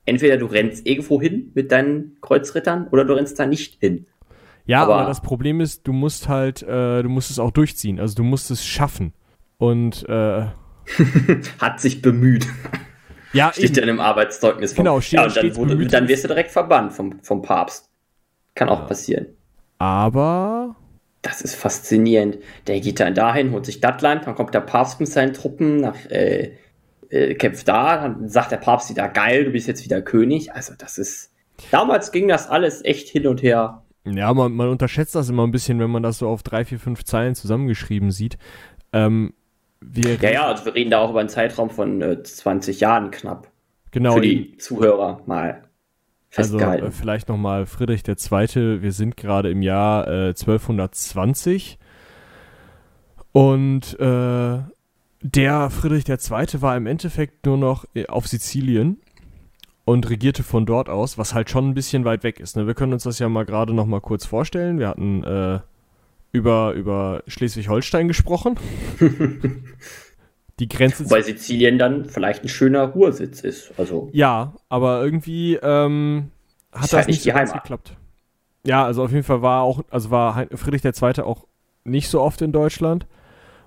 [0.06, 4.06] Entweder du rennst irgendwo hin mit deinen Kreuzrittern oder du rennst da nicht hin.
[4.66, 8.00] Ja, aber, Aber- das Problem ist, du musst halt, äh, du musst es auch durchziehen.
[8.00, 9.14] Also du musst es schaffen.
[9.58, 10.46] Und äh,
[11.60, 12.46] Hat sich bemüht.
[13.34, 13.76] ja, Steht eben.
[13.76, 16.94] dann im Arbeitszeugnis vom Genau, steht- ja, und dann, wurde, dann wirst du direkt verbannt
[16.94, 17.90] vom, vom Papst.
[18.56, 19.28] Kann auch passieren.
[19.78, 20.76] aber
[21.22, 22.38] Das ist faszinierend.
[22.68, 25.78] Der geht dann dahin, holt sich das Land, dann kommt der Papst mit seinen Truppen
[25.78, 26.54] nach, äh,
[27.10, 30.54] äh, kämpft da, dann sagt der Papst wieder, geil, du bist jetzt wieder König.
[30.54, 31.32] Also das ist,
[31.72, 33.84] damals ging das alles echt hin und her.
[34.06, 36.80] ja, man, man unterschätzt das immer ein bisschen, wenn man das so auf drei, vier,
[36.80, 38.38] fünf Zeilen zusammengeschrieben sieht.
[38.94, 39.34] Ähm,
[39.82, 43.12] wir Ja, ja, also wir reden da auch über einen Zeitraum von äh, 20 Jahren
[43.12, 43.52] knapp.
[43.92, 44.14] genau.
[44.16, 45.64] Für die Zuhörer mal
[46.36, 46.86] Also festgehalten.
[46.88, 48.82] äh, vielleicht nochmal Friedrich II.
[48.82, 51.78] Wir sind gerade im Jahr äh, 1220
[53.32, 54.60] und äh,
[55.22, 56.62] der Friedrich II.
[56.62, 59.00] war im Endeffekt nur noch äh, auf Sizilien
[59.86, 62.56] und regierte von dort aus, was halt schon ein bisschen weit weg ist.
[62.58, 62.68] Ne?
[62.68, 64.80] Wir können uns das ja mal gerade noch mal kurz vorstellen.
[64.80, 65.60] Wir hatten äh,
[66.38, 68.58] über, über Schleswig-Holstein gesprochen.
[70.60, 71.10] die Grenze.
[71.10, 73.74] Weil Sizilien dann vielleicht ein schöner Ruhrsitz ist.
[73.78, 74.10] Also.
[74.12, 76.32] Ja, aber irgendwie ähm,
[76.72, 77.96] hat das halt nicht so ganz geklappt.
[78.66, 81.24] Ja, also auf jeden Fall war auch, also war Friedrich II.
[81.24, 81.46] auch
[81.84, 83.08] nicht so oft in Deutschland.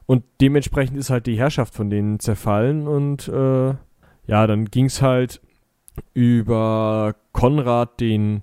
[0.07, 3.75] Und dementsprechend ist halt die Herrschaft von denen zerfallen und äh,
[4.27, 5.41] ja, dann ging es halt
[6.15, 8.43] über Konrad den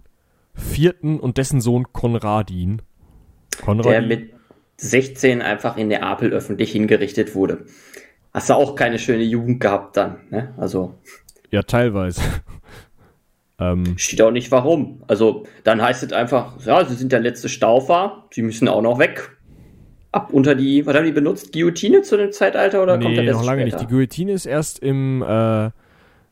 [0.54, 2.82] vierten und dessen Sohn Konradin.
[3.62, 3.92] Konradin.
[3.92, 4.34] Der mit
[4.78, 7.66] 16 einfach in Neapel öffentlich hingerichtet wurde.
[8.34, 10.54] Hast du auch keine schöne Jugend gehabt dann, ne?
[10.58, 10.96] Also.
[11.50, 12.22] Ja, teilweise.
[13.60, 15.04] ähm, Steht auch nicht warum.
[15.08, 19.00] Also, dann heißt es einfach, ja, sie sind der letzte Staufer, sie müssen auch noch
[19.00, 19.38] weg.
[20.12, 21.52] Ab unter die, was haben die benutzt?
[21.52, 23.78] Guillotine zu dem Zeitalter oder nee, kommt das noch lange später?
[23.78, 23.90] nicht.
[23.90, 25.72] Die Guillotine ist erst im, äh,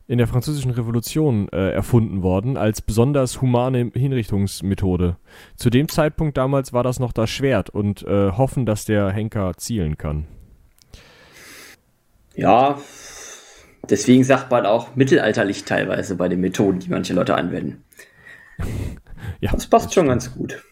[0.08, 5.16] in der französischen Revolution äh, erfunden worden als besonders humane Hinrichtungsmethode.
[5.56, 9.54] Zu dem Zeitpunkt damals war das noch das Schwert und äh, hoffen, dass der Henker
[9.56, 10.26] zielen kann.
[12.34, 12.78] Ja,
[13.88, 17.82] deswegen sagt man auch mittelalterlich teilweise bei den Methoden, die manche Leute anwenden.
[19.40, 20.62] ja, das passt das schon ganz gut.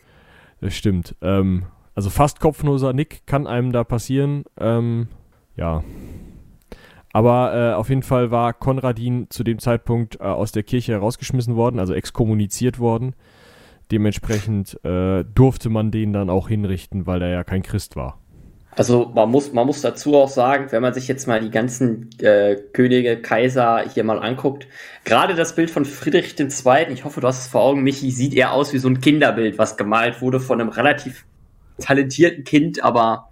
[0.61, 1.17] Das stimmt.
[1.23, 4.45] Ähm, also fast kopfloser Nick kann einem da passieren.
[4.59, 5.09] Ähm,
[5.57, 5.83] ja.
[7.15, 11.55] Aber äh, auf jeden Fall war Konradin zu dem Zeitpunkt äh, aus der Kirche herausgeschmissen
[11.55, 13.15] worden, also exkommuniziert worden.
[13.93, 18.19] Dementsprechend äh, durfte man den dann auch hinrichten, weil er ja kein Christ war.
[18.73, 22.11] Also man muss, man muss dazu auch sagen, wenn man sich jetzt mal die ganzen
[22.19, 24.67] äh, Könige, Kaiser hier mal anguckt,
[25.05, 26.49] gerade das Bild von Friedrich II.,
[26.93, 29.57] ich hoffe, du hast es vor Augen, Michi, sieht eher aus wie so ein Kinderbild,
[29.57, 31.27] was gemalt wurde von einem relativ
[31.79, 33.29] talentierten Kind, aber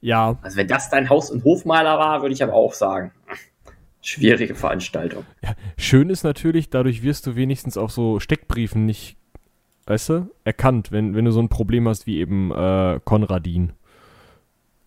[0.00, 0.38] ja.
[0.42, 3.12] Also wenn das dein Haus- und Hofmaler war, würde ich aber auch sagen,
[4.00, 5.24] schwierige Veranstaltung.
[5.42, 9.16] Ja, schön ist natürlich, dadurch wirst du wenigstens auf so Steckbriefen nicht,
[9.86, 13.72] weißt du, erkannt, wenn, wenn du so ein Problem hast wie eben äh, Konradin.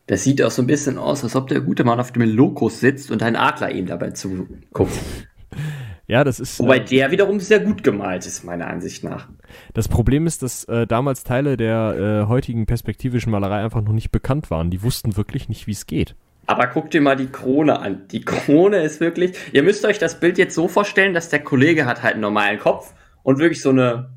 [0.07, 2.79] Das sieht auch so ein bisschen aus, als ob der gute Mann auf dem Lokus
[2.79, 4.91] sitzt und ein Adler ihm dabei zuguckt.
[6.11, 6.59] Ja, das ist.
[6.59, 9.29] Wobei äh, der wiederum sehr gut gemalt ist, meiner Ansicht nach.
[9.73, 14.11] Das Problem ist, dass äh, damals Teile der äh, heutigen perspektivischen Malerei einfach noch nicht
[14.11, 14.69] bekannt waren.
[14.71, 16.17] Die wussten wirklich nicht, wie es geht.
[16.47, 18.09] Aber guck dir mal die Krone an.
[18.11, 19.37] Die Krone ist wirklich.
[19.53, 22.59] Ihr müsst euch das Bild jetzt so vorstellen, dass der Kollege hat halt einen normalen
[22.59, 22.93] Kopf
[23.23, 24.09] und wirklich so eine.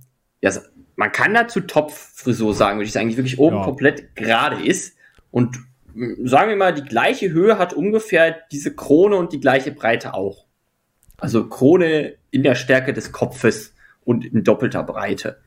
[0.43, 0.51] Ja,
[0.97, 3.63] man kann dazu Topffrisur sagen, würde ich sagen, die wirklich oben ja.
[3.63, 4.97] komplett gerade ist.
[5.31, 5.61] Und
[6.25, 10.44] sagen wir mal, die gleiche Höhe hat ungefähr diese Krone und die gleiche Breite auch.
[11.19, 13.75] Also Krone in der Stärke des Kopfes
[14.05, 15.39] und in doppelter Breite.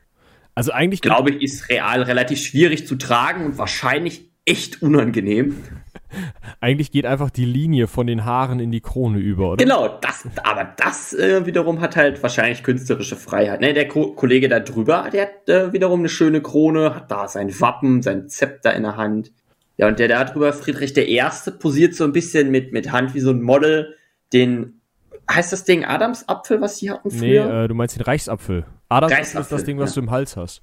[0.54, 5.62] Also eigentlich glaube ich, ist real relativ schwierig zu tragen und wahrscheinlich echt unangenehm.
[6.60, 9.62] Eigentlich geht einfach die Linie von den Haaren in die Krone über, oder?
[9.62, 13.60] Genau, das, aber das äh, wiederum hat halt wahrscheinlich künstlerische Freiheit.
[13.60, 17.28] Ne, der Ko Kollege da drüber, der hat äh, wiederum eine schöne Krone, hat da
[17.28, 19.32] sein Wappen, sein Zepter in der Hand.
[19.76, 23.14] Ja, und der da drüber, Friedrich der Erste, posiert so ein bisschen mit, mit Hand
[23.14, 23.94] wie so ein Model,
[24.32, 24.77] den,
[25.30, 27.46] heißt das Ding Adamsapfel, was die hatten früher?
[27.46, 28.64] Nee, äh, du meinst den Reichsapfel.
[28.88, 30.00] Adamsapfel ist das Ding, was ja.
[30.00, 30.62] du im Hals hast.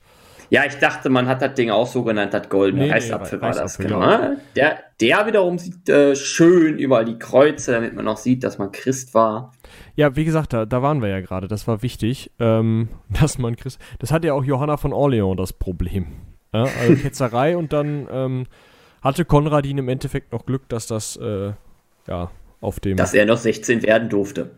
[0.49, 3.41] Ja, ich dachte, man hat das Ding auch so genannt, das goldene nee, Reichsapfel nee,
[3.41, 4.01] war das, genau.
[4.01, 4.36] Ja.
[4.56, 8.71] Der, der wiederum sieht äh, schön überall die Kreuze, damit man auch sieht, dass man
[8.71, 9.54] Christ war.
[9.95, 13.56] Ja, wie gesagt, da, da waren wir ja gerade, das war wichtig, ähm, dass man
[13.56, 13.80] Christ.
[13.99, 16.08] Das hat ja auch Johanna von Orleans das Problem.
[16.54, 18.45] Ja, also Ketzerei und dann ähm,
[19.01, 21.54] hatte Konradin im Endeffekt noch Glück, dass das, äh,
[22.08, 22.30] ja,
[22.61, 22.97] auf dem.
[22.97, 24.51] Dass er noch 16 werden durfte.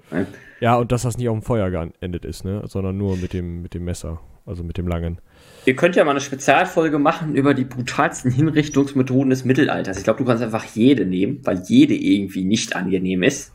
[0.59, 2.63] Ja, und dass das nicht auf dem Feuer geendet ist, ne?
[2.65, 5.19] sondern nur mit dem, mit dem Messer, also mit dem langen.
[5.65, 9.97] Ihr könnt ja mal eine Spezialfolge machen über die brutalsten Hinrichtungsmethoden des Mittelalters.
[9.97, 13.53] Ich glaube, du kannst einfach jede nehmen, weil jede irgendwie nicht angenehm ist.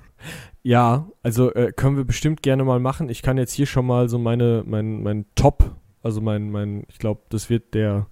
[0.62, 3.08] Ja, also äh, können wir bestimmt gerne mal machen.
[3.08, 6.98] Ich kann jetzt hier schon mal so meine, mein, mein Top, also mein, mein, ich
[6.98, 8.06] glaube, das wird der,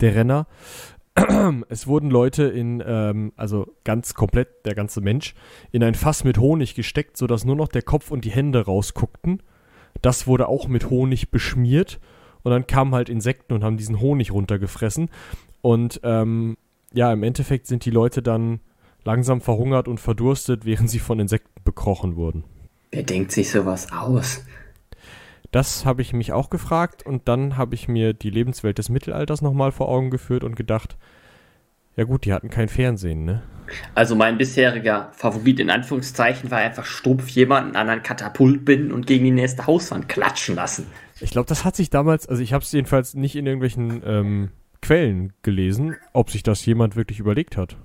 [0.00, 0.46] der Renner.
[1.68, 5.34] es wurden Leute in, ähm, also ganz komplett der ganze Mensch,
[5.72, 9.42] in ein Fass mit Honig gesteckt, sodass nur noch der Kopf und die Hände rausguckten.
[10.02, 12.00] Das wurde auch mit Honig beschmiert
[12.42, 15.10] und dann kamen halt Insekten und haben diesen Honig runtergefressen.
[15.62, 16.56] Und ähm,
[16.92, 18.60] ja, im Endeffekt sind die Leute dann
[19.04, 22.44] langsam verhungert und verdurstet, während sie von Insekten bekrochen wurden.
[22.90, 24.44] Wer denkt sich sowas aus?
[25.50, 29.42] Das habe ich mich auch gefragt und dann habe ich mir die Lebenswelt des Mittelalters
[29.42, 30.96] nochmal vor Augen geführt und gedacht,
[31.96, 33.42] ja gut, die hatten kein Fernsehen, ne?
[33.94, 39.06] Also mein bisheriger Favorit in Anführungszeichen war einfach stumpf jemanden an einen Katapult binden und
[39.06, 40.86] gegen die nächste Hauswand klatschen lassen.
[41.20, 44.50] Ich glaube, das hat sich damals, also ich habe es jedenfalls nicht in irgendwelchen ähm,
[44.82, 47.76] Quellen gelesen, ob sich das jemand wirklich überlegt hat.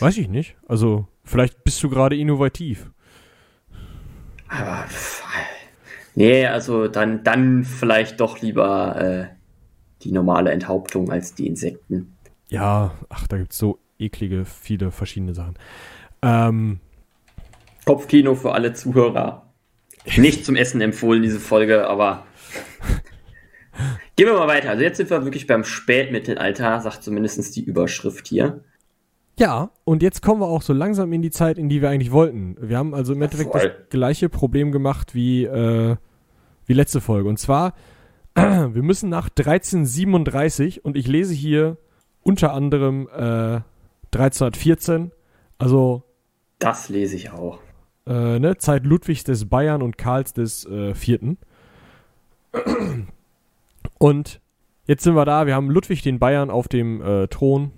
[0.00, 0.56] Weiß ich nicht.
[0.66, 2.90] Also vielleicht bist du gerade innovativ.
[4.48, 4.84] Aber
[6.14, 9.34] Nee, also dann, dann vielleicht doch lieber äh,
[10.02, 12.16] die normale Enthauptung als die Insekten.
[12.48, 15.54] ja, ach, da gibt es so eklige, viele verschiedene Sachen.
[16.22, 16.80] Ähm,
[17.84, 19.46] Kopfkino für alle Zuhörer.
[20.16, 22.26] Nicht zum Essen empfohlen, diese Folge, aber
[24.16, 24.70] Gehen wir mal weiter.
[24.70, 28.62] Also jetzt sind wir wirklich beim Spätmittelalter, sagt zumindest die Überschrift hier.
[29.38, 32.12] Ja, und jetzt kommen wir auch so langsam in die Zeit, in die wir eigentlich
[32.12, 32.56] wollten.
[32.60, 35.96] Wir haben also im Endeffekt das gleiche Problem gemacht wie, äh,
[36.66, 37.28] wie letzte Folge.
[37.28, 37.74] Und zwar,
[38.34, 41.78] wir müssen nach 1337 und ich lese hier
[42.22, 43.60] unter anderem äh,
[44.14, 45.12] 1314,
[45.58, 46.02] also.
[46.58, 47.58] Das lese ich auch.
[48.06, 51.38] Äh, ne, Zeit Ludwigs des Bayern und Karls des äh, Vierten.
[53.98, 54.40] Und
[54.86, 57.70] jetzt sind wir da, wir haben Ludwig den Bayern auf dem äh, Thron.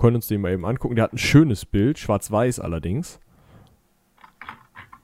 [0.00, 0.96] Können uns den mal eben angucken.
[0.96, 3.20] Der hat ein schönes Bild, schwarz-weiß allerdings.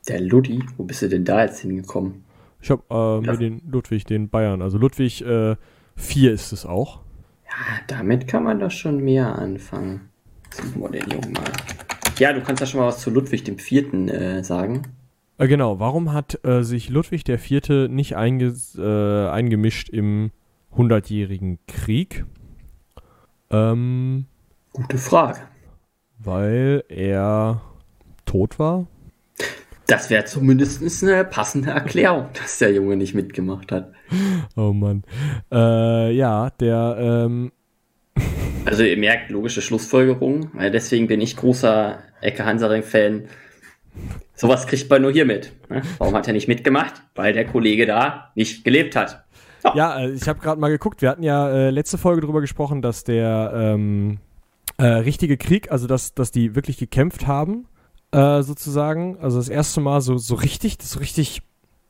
[0.08, 2.24] Der Ludi, wo bist du denn da jetzt hingekommen?
[2.62, 5.56] Ich habe äh, mir den Ludwig, den Bayern, also Ludwig äh,
[5.96, 7.00] 4 ist es auch.
[7.44, 10.08] Ja, damit kann man doch schon mehr anfangen.
[10.50, 11.44] Suchen wir den Jungen mal.
[12.18, 14.82] Ja, du kannst ja schon mal was zu Ludwig dem Vierten äh, sagen.
[15.36, 20.30] Äh, genau, warum hat äh, sich Ludwig der Vierte nicht einge äh, eingemischt im
[20.70, 22.24] Hundertjährigen Krieg?
[23.50, 24.24] Ähm,
[24.76, 25.38] Gute Frage.
[26.18, 27.62] Weil er
[28.26, 28.86] tot war?
[29.86, 33.94] Das wäre zumindest eine passende Erklärung, dass der Junge nicht mitgemacht hat.
[34.54, 35.02] Oh Mann.
[35.50, 36.96] Äh, ja, der.
[37.00, 37.52] Ähm
[38.66, 40.50] also, ihr merkt logische Schlussfolgerung.
[40.70, 43.28] Deswegen bin ich großer Ecke Hansaring-Fan.
[44.34, 45.52] Sowas kriegt man nur hier mit.
[45.70, 45.80] Ne?
[45.96, 47.00] Warum hat er nicht mitgemacht?
[47.14, 49.24] Weil der Kollege da nicht gelebt hat.
[49.74, 51.00] Ja, äh, ich habe gerade mal geguckt.
[51.00, 54.18] Wir hatten ja äh, letzte Folge darüber gesprochen, dass der ähm,
[54.78, 57.66] äh, richtige Krieg, also dass, dass die wirklich gekämpft haben,
[58.12, 59.18] äh, sozusagen.
[59.20, 61.42] Also das erste Mal so, so richtig, das so richtig,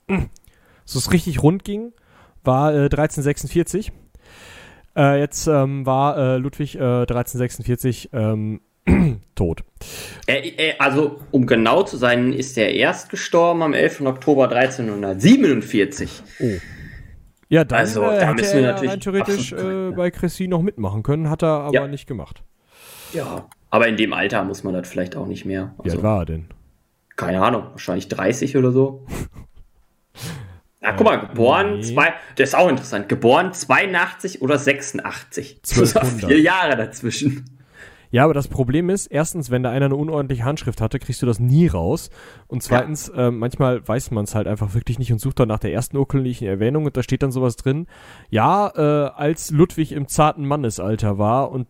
[0.85, 1.93] so es richtig rund ging,
[2.45, 3.93] war 1346.
[4.97, 8.61] Äh, jetzt ähm, war äh, Ludwig 1346 ähm,
[9.35, 9.65] tot.
[10.79, 14.03] also, um genau zu sein, ist er erst gestorben am 11.
[14.03, 16.23] Oktober 1347.
[16.41, 16.45] Oh.
[17.49, 21.03] Ja, dann also, äh, da hätte er natürlich rein theoretisch äh, bei Chrissy noch mitmachen
[21.03, 21.89] können, hat er aber ja.
[21.89, 22.43] nicht gemacht.
[23.13, 25.75] Ja, aber in dem Alter muss man das vielleicht auch nicht mehr.
[25.79, 26.47] Also, Wie alt war er denn?
[27.17, 29.07] Keine Ahnung, wahrscheinlich 30 oder so.
[30.81, 31.83] Na, guck mal, geboren, nee.
[31.83, 35.61] zwei, das ist auch interessant, geboren 82 oder 86.
[35.65, 36.31] 1200.
[36.31, 37.57] Vier Jahre dazwischen.
[38.11, 41.27] Ja, aber das Problem ist, erstens, wenn da einer eine unordentliche Handschrift hatte, kriegst du
[41.27, 42.11] das nie raus.
[42.47, 43.29] Und zweitens, ja.
[43.29, 45.97] äh, manchmal weiß man es halt einfach wirklich nicht und sucht dann nach der ersten
[45.97, 47.87] urkundlichen Erwähnung und da steht dann sowas drin.
[48.31, 51.67] Ja, äh, als Ludwig im zarten Mannesalter war und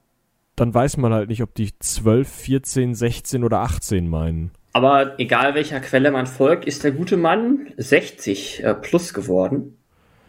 [0.57, 4.51] dann weiß man halt nicht, ob die 12, 14, 16 oder 18 meinen.
[4.73, 9.79] Aber egal welcher Quelle man folgt, ist der gute Mann 60 äh, plus geworden.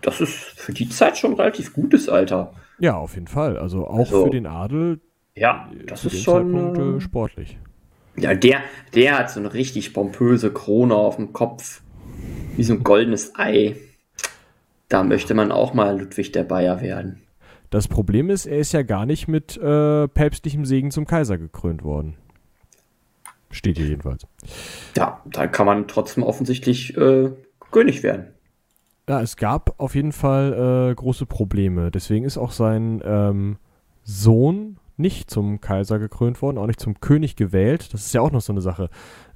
[0.01, 2.53] Das ist für die Zeit schon relativ gutes Alter.
[2.79, 3.57] Ja, auf jeden Fall.
[3.57, 5.01] Also auch also, für den Adel
[5.37, 7.57] ja, das ist schon Zeitpunkt, äh, sportlich.
[8.15, 8.61] Ja, der,
[8.95, 11.81] der hat so eine richtig pompöse Krone auf dem Kopf,
[12.55, 13.75] wie so ein goldenes Ei.
[14.89, 17.21] Da möchte man auch mal Ludwig der Bayer werden.
[17.69, 21.83] Das Problem ist, er ist ja gar nicht mit äh, päpstlichem Segen zum Kaiser gekrönt
[21.83, 22.15] worden.
[23.51, 24.25] Steht hier jedenfalls.
[24.95, 27.31] Ja, da kann man trotzdem offensichtlich äh,
[27.71, 28.27] König werden.
[29.09, 31.91] Ja, es gab auf jeden Fall äh, große Probleme.
[31.91, 33.57] Deswegen ist auch sein ähm,
[34.03, 37.93] Sohn nicht zum Kaiser gekrönt worden, auch nicht zum König gewählt.
[37.93, 38.89] Das ist ja auch noch so eine Sache.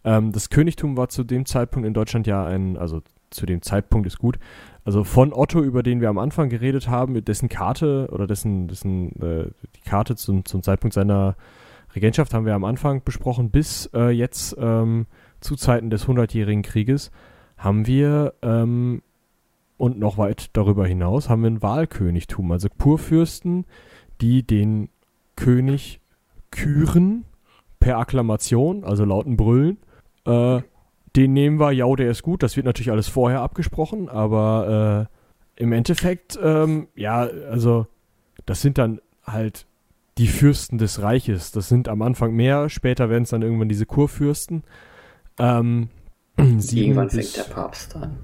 [0.04, 4.08] Ähm, das Königtum war zu dem Zeitpunkt in Deutschland ja ein, also zu dem Zeitpunkt
[4.08, 4.38] ist gut.
[4.84, 8.67] Also von Otto, über den wir am Anfang geredet haben, mit dessen Karte oder dessen,
[8.67, 11.36] dessen äh, die Karte zum, zum Zeitpunkt seiner
[11.96, 15.08] Regentschaft haben wir am Anfang besprochen, bis äh, jetzt ähm,
[15.39, 17.12] zu Zeiten des Hundertjährigen Krieges
[17.58, 19.02] haben wir ähm,
[19.78, 23.65] und noch weit darüber hinaus haben wir ein Wahlkönigtum, also Kurfürsten,
[24.22, 24.89] die den
[25.36, 26.00] König
[26.52, 27.26] küren
[27.80, 29.78] per Akklamation, also lauten Brüllen.
[30.26, 30.62] Äh,
[31.15, 32.43] den nehmen wir, ja, der ist gut.
[32.43, 35.08] Das wird natürlich alles vorher abgesprochen, aber
[35.58, 37.88] äh, im Endeffekt, ähm, ja, also
[38.46, 39.65] das sind dann halt
[40.17, 41.52] die Fürsten des Reiches.
[41.52, 44.63] Das sind am Anfang mehr, später werden es dann irgendwann diese Kurfürsten.
[45.40, 45.90] Ähm,
[46.38, 48.17] irgendwann fängt der Papst an.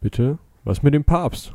[0.00, 0.38] Bitte?
[0.64, 1.54] Was mit dem Papst?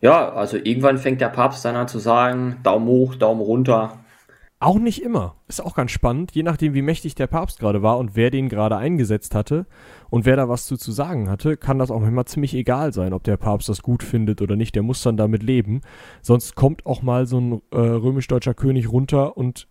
[0.00, 3.98] Ja, also irgendwann fängt der Papst dann an zu sagen, Daumen hoch, Daumen runter.
[4.58, 5.36] Auch nicht immer.
[5.48, 8.48] Ist auch ganz spannend, je nachdem, wie mächtig der Papst gerade war und wer den
[8.48, 9.66] gerade eingesetzt hatte
[10.08, 13.12] und wer da was zu, zu sagen hatte, kann das auch manchmal ziemlich egal sein,
[13.12, 14.74] ob der Papst das gut findet oder nicht.
[14.74, 15.82] Der muss dann damit leben.
[16.22, 19.68] Sonst kommt auch mal so ein äh, römisch-deutscher König runter und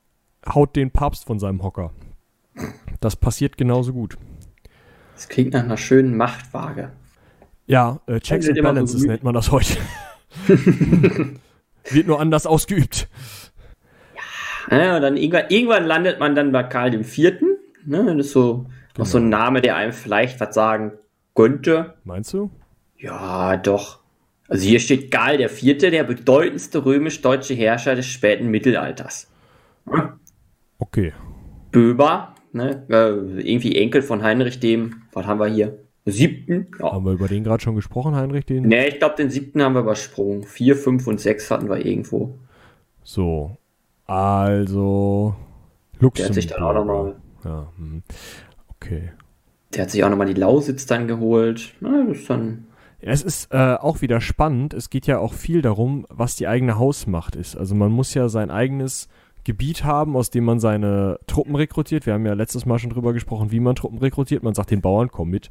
[0.47, 1.91] haut den Papst von seinem Hocker.
[2.99, 4.17] Das passiert genauso gut.
[5.15, 6.91] Das klingt nach einer schönen Machtwaage.
[7.65, 9.77] Ja, äh, Checks and Balances nennt man das heute.
[11.89, 13.09] Wird nur anders ausgeübt.
[14.71, 17.57] Ja, und dann irgendwann, irgendwann landet man dann bei Karl dem Vierten.
[17.85, 18.03] Ne?
[18.17, 18.65] Das ist so
[18.97, 19.37] noch so ein Genau.
[19.37, 20.93] Name, der einem vielleicht was sagen
[21.35, 21.95] könnte.
[22.03, 22.49] Meinst du?
[22.97, 23.99] Ja, doch.
[24.47, 29.29] Also hier steht Karl der Vierte, der bedeutendste römisch-deutsche Herrscher des späten Mittelalters.
[30.77, 31.13] Okay.
[31.71, 32.85] Böber, ne?
[32.89, 35.79] äh, irgendwie Enkel von Heinrich dem, was haben wir hier?
[36.05, 36.67] Siebten?
[36.79, 36.91] Ja.
[36.93, 38.45] Haben wir über den gerade schon gesprochen, Heinrich?
[38.45, 38.67] Den?
[38.67, 40.43] Ne, ich glaube, den siebten haben wir übersprungen.
[40.43, 42.37] Vier, fünf und sechs hatten wir irgendwo.
[43.03, 43.57] So.
[44.05, 45.35] Also.
[45.99, 48.03] Der hat sich dann auch nochmal, Ja, hm.
[48.69, 49.11] okay.
[49.73, 51.73] der hat sich auch nochmal die Lausitz dann geholt.
[51.79, 52.65] Na, das ist dann,
[53.01, 54.73] Ja, es ist äh, auch wieder spannend.
[54.73, 57.55] Es geht ja auch viel darum, was die eigene Hausmacht ist.
[57.55, 59.07] Also man muss ja sein eigenes
[59.45, 62.05] Gebiet haben, aus dem man seine Truppen rekrutiert.
[62.05, 64.43] Wir haben ja letztes Mal schon drüber gesprochen, wie man Truppen rekrutiert.
[64.43, 65.49] Man sagt den Bauern, komm mit.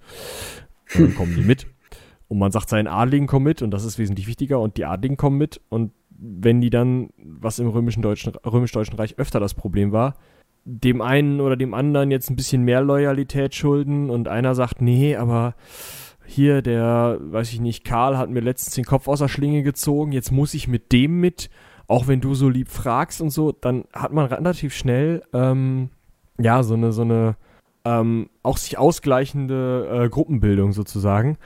[0.95, 1.67] Und dann kommen die mit.
[2.29, 3.63] Und man sagt seinen Adligen, komm mit.
[3.63, 4.59] Und das ist wesentlich wichtiger.
[4.61, 5.61] Und die Adligen kommen mit.
[5.69, 5.93] Und
[6.25, 10.15] wenn die dann, was im römischen Deutschen, römisch-deutschen Reich öfter das Problem war,
[10.65, 15.17] dem einen oder dem anderen jetzt ein bisschen mehr Loyalität schulden und einer sagt, nee,
[15.17, 15.55] aber
[16.25, 20.13] hier der, weiß ich nicht, Karl hat mir letztens den Kopf aus der Schlinge gezogen,
[20.13, 21.51] jetzt muss ich mit dem mit,
[21.87, 25.91] auch wenn du so lieb fragst und so, dann hat man relativ schnell, ähm,
[26.39, 27.37] ja, so eine, so eine,
[27.85, 31.37] ähm, auch sich ausgleichende äh, Gruppenbildung sozusagen.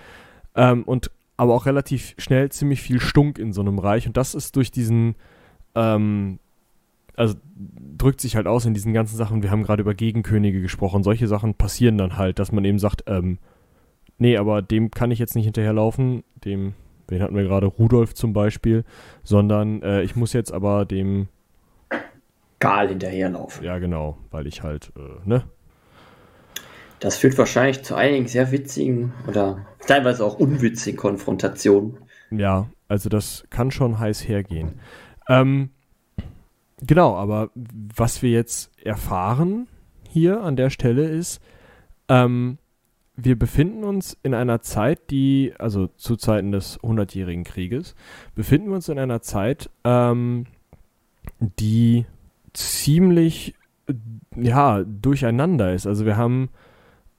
[0.55, 4.07] Ähm, und aber auch relativ schnell ziemlich viel Stunk in so einem Reich.
[4.07, 5.15] Und das ist durch diesen,
[5.75, 6.41] ähm,
[7.17, 7.37] also
[7.97, 9.43] drückt sich halt aus in diesen ganzen Sachen.
[9.43, 11.05] Wir haben gerade über Gegenkönige gesprochen.
[11.05, 13.39] Solche Sachen passieren dann halt, dass man eben sagt, ähm,
[14.19, 16.25] nee, aber dem kann ich jetzt nicht hinterherlaufen.
[16.45, 16.75] Dem,
[17.07, 17.67] wen hatten wir gerade?
[17.67, 18.85] Rudolf zum Beispiel.
[19.23, 21.29] Sondern äh, ich muss jetzt aber dem,
[22.59, 23.65] Karl hinterherlaufen.
[23.65, 25.45] ja genau, weil ich halt, äh, ne?
[27.01, 31.99] Das führt wahrscheinlich zu einigen sehr witzigen oder teilweise auch unwitzigen Konfrontationen.
[32.31, 34.81] Ja, also das kann schon heiß hergehen.
[35.29, 35.71] Ähm,
[36.81, 39.69] genau, aber was wir jetzt erfahren
[40.09, 41.41] hier an der Stelle ist,
[42.09, 42.59] ähm,
[43.21, 47.97] wir befinden uns in einer Zeit, die, also zu Zeiten des Hundertjährigen Krieges,
[48.35, 50.47] befinden wir uns in einer Zeit, ähm,
[51.41, 52.07] die
[52.53, 53.55] ziemlich,
[54.37, 55.87] ja, durcheinander ist.
[55.87, 56.51] Also wir haben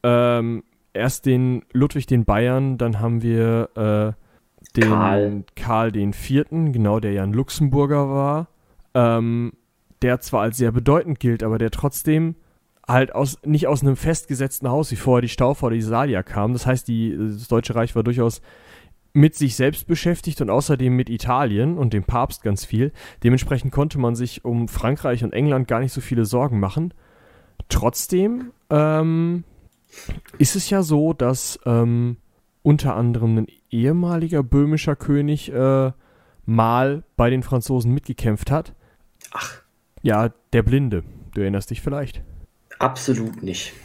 [0.04, 5.44] ähm, erst den Ludwig den Bayern, dann haben wir äh, den Karl.
[5.56, 8.48] Karl den Vierten, genau, der ja ein Luxemburger war,
[8.94, 9.54] ähm,
[10.02, 12.36] der zwar als sehr bedeutend gilt, aber der trotzdem
[12.88, 16.54] halt aus, nicht aus einem festgesetzten Haus, wie vorher die Staufer oder die Salier kamen.
[16.54, 18.42] Das heißt, die, das Deutsche Reich war durchaus
[19.14, 22.92] mit sich selbst beschäftigt und außerdem mit Italien und dem Papst ganz viel.
[23.24, 26.94] Dementsprechend konnte man sich um Frankreich und England gar nicht so viele Sorgen machen.
[27.70, 29.44] Trotzdem ähm,
[30.38, 32.18] ist es ja so, dass ähm,
[32.62, 35.92] unter anderem ein ehemaliger böhmischer König äh,
[36.46, 38.74] mal bei den Franzosen mitgekämpft hat.
[39.32, 39.62] Ach,
[40.02, 41.04] Ja, der Blinde.
[41.34, 42.24] Du erinnerst dich vielleicht.
[42.80, 43.74] absolut nicht.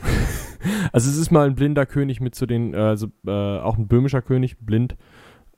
[0.93, 4.23] Also es ist mal ein blinder König mit zu den, also äh, auch ein böhmischer
[4.23, 4.97] König, blind,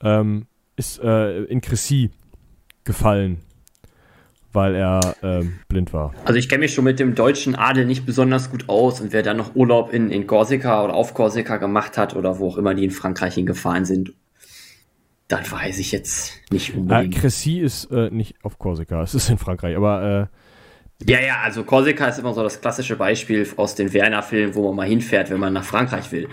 [0.00, 2.10] ähm, ist äh, in Cressy
[2.82, 3.42] gefallen,
[4.56, 6.12] weil er ähm, blind war.
[6.24, 9.22] Also ich kenne mich schon mit dem deutschen Adel nicht besonders gut aus und wer
[9.22, 12.74] dann noch Urlaub in, in Korsika oder auf Korsika gemacht hat oder wo auch immer
[12.74, 14.14] die in Frankreich hingefahren sind,
[15.28, 17.14] das weiß ich jetzt nicht Äh, unbedingt.
[17.14, 20.30] Cressy ist äh, nicht auf Korsika, es ist in Frankreich, aber
[21.02, 24.66] äh, ja, ja, also Korsika ist immer so das klassische Beispiel aus den Werner-Filmen, wo
[24.68, 26.28] man mal hinfährt, wenn man nach Frankreich will.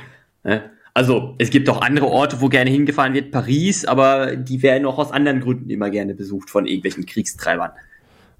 [0.45, 0.71] Ne?
[0.93, 4.99] Also es gibt auch andere Orte, wo gerne hingefahren wird, Paris, aber die werden auch
[4.99, 7.71] aus anderen Gründen immer gerne besucht von irgendwelchen Kriegstreibern.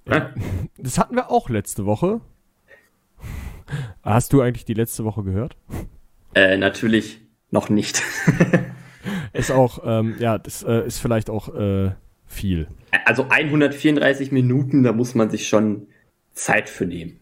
[0.77, 2.19] Das hatten wir auch letzte Woche.
[4.01, 5.55] Hast du eigentlich die letzte Woche gehört?
[6.35, 8.03] Äh, natürlich noch nicht.
[9.33, 11.91] Ist auch, ähm, ja, das äh, ist vielleicht auch äh,
[12.25, 12.67] viel.
[13.05, 15.87] Also 134 Minuten, da muss man sich schon
[16.33, 17.19] Zeit für nehmen.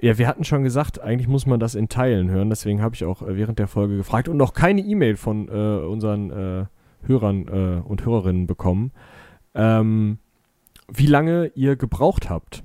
[0.00, 3.04] Ja, wir hatten schon gesagt, eigentlich muss man das in Teilen hören, deswegen habe ich
[3.04, 6.64] auch äh, während der Folge gefragt und noch keine E-Mail von äh, unseren äh,
[7.06, 8.92] Hörern äh, und Hörerinnen bekommen,
[9.54, 10.18] ähm,
[10.94, 12.62] wie lange ihr gebraucht habt,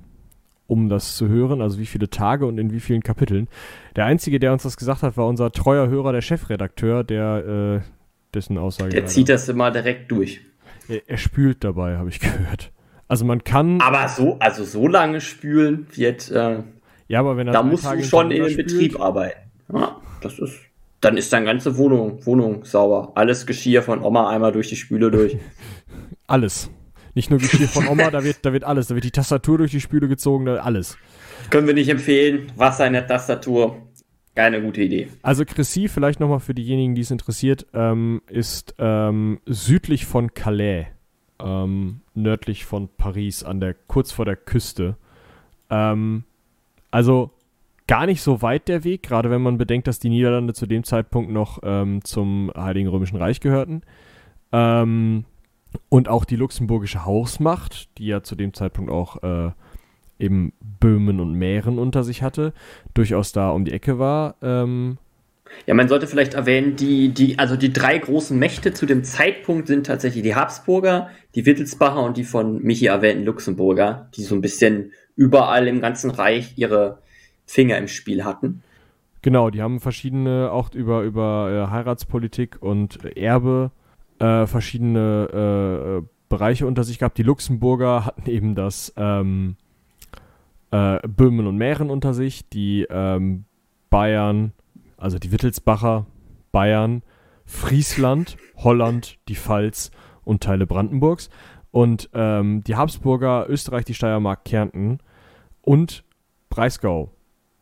[0.66, 3.48] um das zu hören, also wie viele Tage und in wie vielen Kapiteln.
[3.96, 7.88] Der Einzige, der uns das gesagt hat, war unser treuer Hörer, der Chefredakteur, der äh,
[8.34, 8.90] dessen Aussage.
[8.90, 10.40] Der zieht das immer direkt durch.
[10.88, 12.70] er, er spült dabei, habe ich gehört.
[13.08, 16.62] Also man kann, Aber so, also so lange spülen wird, äh,
[17.08, 19.38] ja, aber wenn er da musst Tage du schon in den spült- Betrieb arbeiten.
[19.72, 20.58] Ja, das ist.
[21.00, 23.12] Dann ist deine ganze Wohnung, Wohnung sauber.
[23.14, 25.38] Alles Geschirr von Oma einmal durch die Spüle durch.
[26.26, 26.68] Alles.
[27.14, 28.88] Nicht nur Geschirr von Oma, da wird, da wird alles.
[28.88, 30.96] Da wird die Tastatur durch die Spüle gezogen, da alles.
[31.50, 32.52] Können wir nicht empfehlen.
[32.56, 33.76] Wasser in der Tastatur.
[34.34, 35.08] Keine gute Idee.
[35.22, 40.86] Also Cressy, vielleicht nochmal für diejenigen, die es interessiert, ähm, ist ähm, südlich von Calais,
[41.40, 44.96] ähm, nördlich von Paris, an der, kurz vor der Küste.
[45.70, 46.22] Ähm,
[46.92, 47.32] also
[47.88, 50.84] gar nicht so weit der Weg, gerade wenn man bedenkt, dass die Niederlande zu dem
[50.84, 53.82] Zeitpunkt noch ähm, zum Heiligen Römischen Reich gehörten.
[54.52, 55.24] Ähm,
[55.88, 59.50] und auch die luxemburgische Hausmacht, die ja zu dem Zeitpunkt auch äh,
[60.18, 62.52] eben Böhmen und Mähren unter sich hatte,
[62.94, 64.36] durchaus da um die Ecke war.
[64.42, 64.98] Ähm,
[65.66, 69.66] ja, man sollte vielleicht erwähnen, die, die, also die drei großen Mächte zu dem Zeitpunkt
[69.66, 74.40] sind tatsächlich die Habsburger, die Wittelsbacher und die von Michi erwähnten Luxemburger, die so ein
[74.40, 76.98] bisschen überall im ganzen Reich ihre
[77.46, 78.62] Finger im Spiel hatten.
[79.22, 83.72] Genau, die haben verschiedene, auch über, über äh, Heiratspolitik und Erbe,
[84.18, 87.18] äh, verschiedene äh, Bereiche unter sich gehabt.
[87.18, 89.56] Die Luxemburger hatten eben das ähm,
[90.70, 93.44] äh, Böhmen und Mähren unter sich, die ähm,
[93.90, 94.52] Bayern,
[94.96, 96.06] also die Wittelsbacher,
[96.52, 97.02] Bayern,
[97.44, 99.90] Friesland, Holland, die Pfalz
[100.24, 101.30] und Teile Brandenburgs.
[101.70, 104.98] Und ähm, die Habsburger, Österreich, die Steiermark, Kärnten
[105.62, 106.04] und
[106.48, 107.10] Breisgau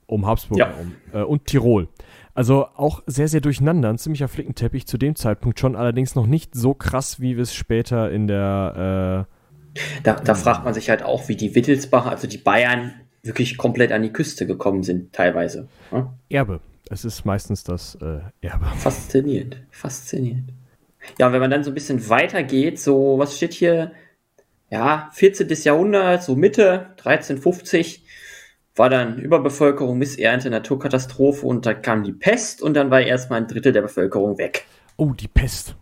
[0.07, 0.68] um Habsburg ja.
[0.68, 1.88] herum äh, und Tirol.
[2.37, 6.55] Also auch sehr, sehr durcheinander, ein ziemlicher Flickenteppich zu dem Zeitpunkt schon, allerdings noch nicht
[6.55, 9.26] so krass, wie wir es später in der.
[9.74, 13.57] Äh, da, da fragt man sich halt auch, wie die Wittelsbacher, also die Bayern, wirklich
[13.57, 15.68] komplett an die Küste gekommen sind, teilweise.
[15.91, 16.09] Hm?
[16.28, 16.61] Erbe.
[16.91, 18.66] Es ist meistens das äh, Erbe.
[18.76, 20.53] Faszinierend, faszinierend.
[21.18, 23.93] Ja, wenn man dann so ein bisschen weitergeht, so, was steht hier?
[24.70, 25.49] Ja, 14.
[25.49, 28.05] Jahrhundert, so Mitte, 1350
[28.77, 33.49] war dann Überbevölkerung, Missernte, Naturkatastrophe und da kam die Pest und dann war erstmal ein
[33.49, 34.66] Drittel der Bevölkerung weg.
[34.97, 35.74] Oh, die Pest.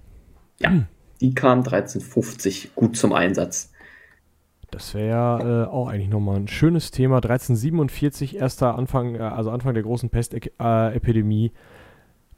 [0.60, 0.86] Ja, hm.
[1.20, 3.72] die kam 1350 gut zum Einsatz.
[4.70, 7.16] Das wäre äh, auch eigentlich nochmal ein schönes Thema.
[7.16, 11.52] 1347, erster Anfang, äh, also Anfang der großen Pestepidemie.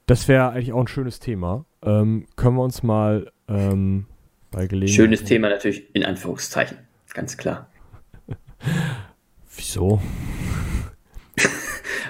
[0.06, 1.64] Das wäre eigentlich auch ein schönes Thema.
[1.82, 4.06] Ähm, können wir uns mal ähm,
[4.50, 4.94] bei Gelegenheit.
[4.94, 6.78] Schönes Thema natürlich in Anführungszeichen,
[7.14, 7.70] ganz klar.
[9.66, 10.00] Wieso?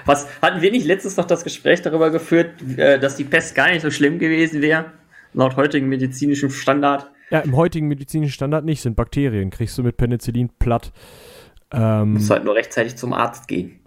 [0.05, 3.71] Was hatten wir nicht letztens noch das Gespräch darüber geführt, äh, dass die Pest gar
[3.71, 4.93] nicht so schlimm gewesen wäre,
[5.33, 7.09] laut heutigem medizinischem Standard?
[7.31, 9.49] Ja, im heutigen medizinischen Standard nicht, sind Bakterien.
[9.49, 10.93] Kriegst du mit Penicillin platt.
[11.71, 13.79] Ähm, musst halt nur rechtzeitig zum Arzt gehen.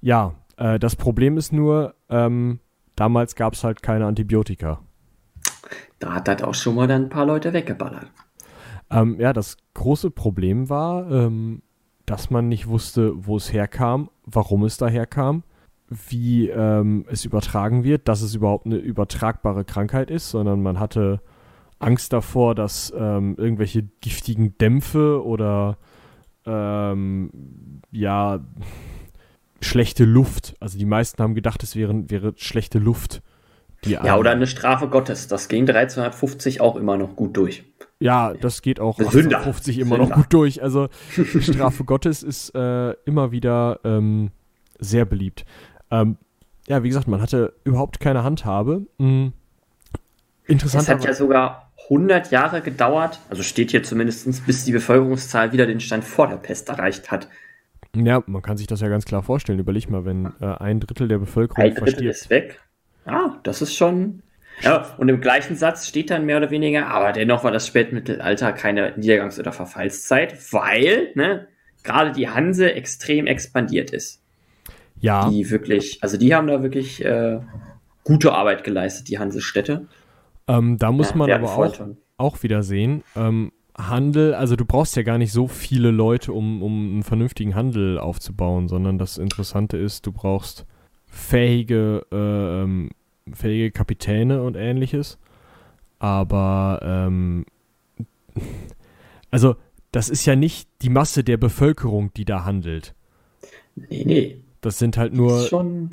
[0.00, 2.58] Ja, äh, das Problem ist nur, ähm,
[2.96, 4.82] damals gab es halt keine Antibiotika.
[6.00, 8.10] Da hat das auch schon mal dann ein paar Leute weggeballert.
[8.90, 11.62] Ähm, ja, das große Problem war, ähm,
[12.06, 15.42] dass man nicht wusste, wo es herkam, warum es daherkam,
[15.88, 21.20] wie ähm, es übertragen wird, dass es überhaupt eine übertragbare Krankheit ist, sondern man hatte
[21.78, 25.78] Angst davor, dass ähm, irgendwelche giftigen Dämpfe oder
[26.46, 27.30] ähm,
[27.90, 28.40] ja
[29.60, 33.22] schlechte Luft, also die meisten haben gedacht, es wäre, wäre schlechte Luft.
[33.84, 35.28] ja, oder eine Strafe Gottes.
[35.28, 37.64] Das ging 1350 auch immer noch gut durch.
[38.04, 40.08] Ja, das geht auch 50 immer Sünder.
[40.10, 40.62] noch gut durch.
[40.62, 44.30] Also die Strafe Gottes ist äh, immer wieder ähm,
[44.78, 45.46] sehr beliebt.
[45.90, 46.18] Ähm,
[46.68, 48.86] ja, wie gesagt, man hatte überhaupt keine Handhabe.
[48.98, 49.32] Mhm.
[50.46, 50.82] Interessant.
[50.82, 55.64] Es hat ja sogar 100 Jahre gedauert, also steht hier zumindest, bis die Bevölkerungszahl wieder
[55.64, 57.28] den Stand vor der Pest erreicht hat.
[57.96, 59.60] Ja, man kann sich das ja ganz klar vorstellen.
[59.60, 62.16] Überleg mal, wenn äh, ein Drittel der Bevölkerung ein Drittel verstirbt.
[62.16, 62.60] ist weg.
[63.06, 64.22] Ja, das ist schon
[64.62, 68.52] ja, und im gleichen Satz steht dann mehr oder weniger, aber dennoch war das Spätmittelalter
[68.52, 71.48] keine Niedergangs- oder Verfallszeit, weil ne,
[71.82, 74.22] gerade die Hanse extrem expandiert ist.
[75.00, 75.28] Ja.
[75.28, 77.40] Die wirklich, also die haben da wirklich äh,
[78.04, 79.86] gute Arbeit geleistet, die Hansestädte.
[80.46, 81.80] Ähm, da muss ja, man aber auch,
[82.16, 86.62] auch wieder sehen, ähm, Handel, also du brauchst ja gar nicht so viele Leute, um,
[86.62, 90.64] um einen vernünftigen Handel aufzubauen, sondern das Interessante ist, du brauchst
[91.06, 92.90] fähige äh, ähm,
[93.32, 95.18] fähige Kapitäne und ähnliches.
[95.98, 97.46] Aber ähm,
[99.30, 99.56] also
[99.92, 102.94] das ist ja nicht die Masse der Bevölkerung, die da handelt.
[103.76, 104.40] Nee, nee.
[104.60, 105.40] Das sind halt nur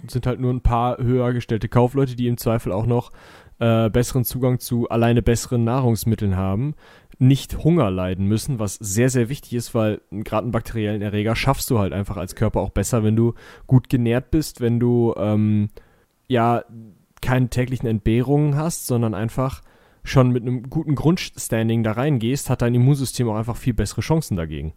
[0.08, 3.12] sind halt nur ein paar höher gestellte Kaufleute, die im Zweifel auch noch
[3.60, 6.74] äh, besseren Zugang zu alleine besseren Nahrungsmitteln haben,
[7.20, 11.70] nicht Hunger leiden müssen, was sehr, sehr wichtig ist, weil gerade einen bakteriellen Erreger schaffst
[11.70, 13.36] du halt einfach als Körper auch besser, wenn du
[13.68, 15.70] gut genährt bist, wenn du ähm,
[16.28, 16.64] ja
[17.22, 19.62] keine täglichen Entbehrungen hast, sondern einfach
[20.04, 24.36] schon mit einem guten Grundstanding da reingehst, hat dein Immunsystem auch einfach viel bessere Chancen
[24.36, 24.74] dagegen.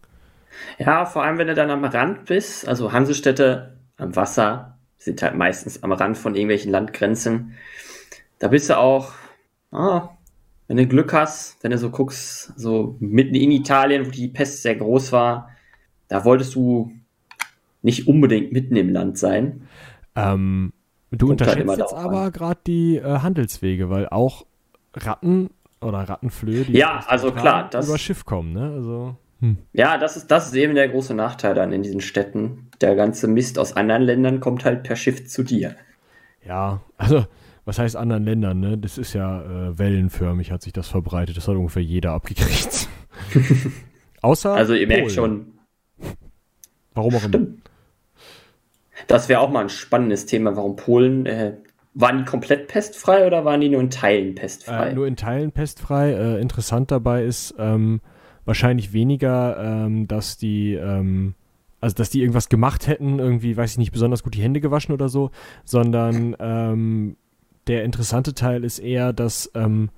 [0.79, 5.35] Ja, vor allem wenn du dann am Rand bist, also Hansestädte am Wasser sind halt
[5.35, 7.55] meistens am Rand von irgendwelchen Landgrenzen.
[8.39, 9.13] Da bist du auch,
[9.71, 10.11] ah,
[10.67, 14.63] wenn du Glück hast, wenn du so guckst, so mitten in Italien, wo die Pest
[14.63, 15.51] sehr groß war,
[16.09, 16.93] da wolltest du
[17.83, 19.69] nicht unbedingt mitten im Land sein.
[20.17, 20.73] Ähm,
[21.17, 24.47] Du Kommt halt unterschätzt jetzt aber gerade die äh, Handelswege, weil auch
[24.95, 25.51] Ratten
[25.81, 28.71] oder Rattenflöhe, die ja, also klar, das über Schiff kommen, ne?
[28.75, 29.59] Also Hm.
[29.75, 32.71] Ja, das ist, das ist eben der große Nachteil dann in diesen Städten.
[32.81, 35.77] Der ganze Mist aus anderen Ländern kommt halt per Schiff zu dir.
[36.47, 37.27] Ja, also
[37.67, 38.79] was heißt anderen Ländern, ne?
[38.79, 41.37] Das ist ja äh, wellenförmig, hat sich das verbreitet.
[41.37, 42.89] Das hat ungefähr jeder abgekriegt.
[44.23, 44.55] Außer.
[44.55, 45.53] Also ihr merkt schon.
[46.95, 47.47] Warum auch immer.
[49.07, 51.27] Das wäre auch mal ein spannendes Thema, warum Polen.
[51.27, 51.55] Äh,
[51.95, 54.91] waren die komplett pestfrei oder waren die nur in Teilen pestfrei?
[54.91, 56.13] Äh, nur in Teilen pestfrei.
[56.13, 58.01] Äh, interessant dabei ist ähm,
[58.45, 60.75] wahrscheinlich weniger, ähm, dass die.
[60.75, 61.35] Ähm,
[61.81, 64.95] also dass die irgendwas gemacht hätten, irgendwie, weiß ich nicht, besonders gut die Hände gewaschen
[64.95, 65.31] oder so,
[65.67, 67.17] sondern ähm,
[67.67, 69.91] der interessante Teil ist eher, dass ähm,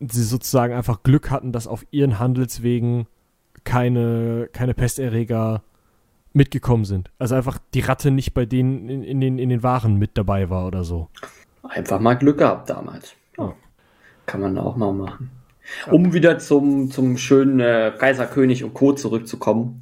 [0.00, 3.06] sie sozusagen einfach Glück hatten, dass auf ihren Handelswegen
[3.64, 5.62] keine, keine Pesterreger
[6.36, 7.10] mitgekommen sind.
[7.18, 10.50] Also einfach die Ratte nicht bei denen in, in, den, in den Waren mit dabei
[10.50, 11.08] war oder so.
[11.62, 13.14] Einfach mal Glück gehabt damals.
[13.38, 13.54] Ja.
[14.26, 15.30] Kann man auch mal machen.
[15.90, 18.92] Um wieder zum, zum schönen äh, Kaiserkönig und Co.
[18.92, 19.80] zurückzukommen.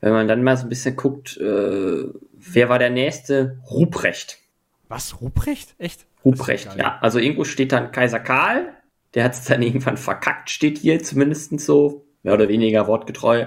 [0.00, 3.58] Wenn man dann mal so ein bisschen guckt, äh, wer war der nächste?
[3.70, 4.38] Ruprecht.
[4.88, 5.20] Was?
[5.20, 5.74] Ruprecht?
[5.78, 6.06] Echt?
[6.24, 6.98] Ruprecht, ja.
[7.00, 8.74] Also irgendwo steht dann Kaiser Karl.
[9.14, 13.46] Der hat es dann irgendwann verkackt, steht hier zumindest so, mehr oder weniger wortgetreu.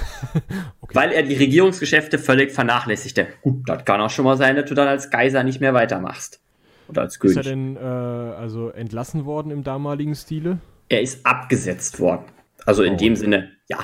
[0.80, 0.94] okay.
[0.94, 3.26] Weil er die Regierungsgeschäfte völlig vernachlässigte.
[3.42, 6.40] Gut, das kann auch schon mal sein, dass du dann als Kaiser nicht mehr weitermachst.
[6.88, 7.36] Oder als König.
[7.36, 10.58] Ist er denn äh, also entlassen worden im damaligen Stile?
[10.88, 12.24] Er ist abgesetzt worden.
[12.64, 12.96] Also in oh.
[12.96, 13.78] dem Sinne, ja.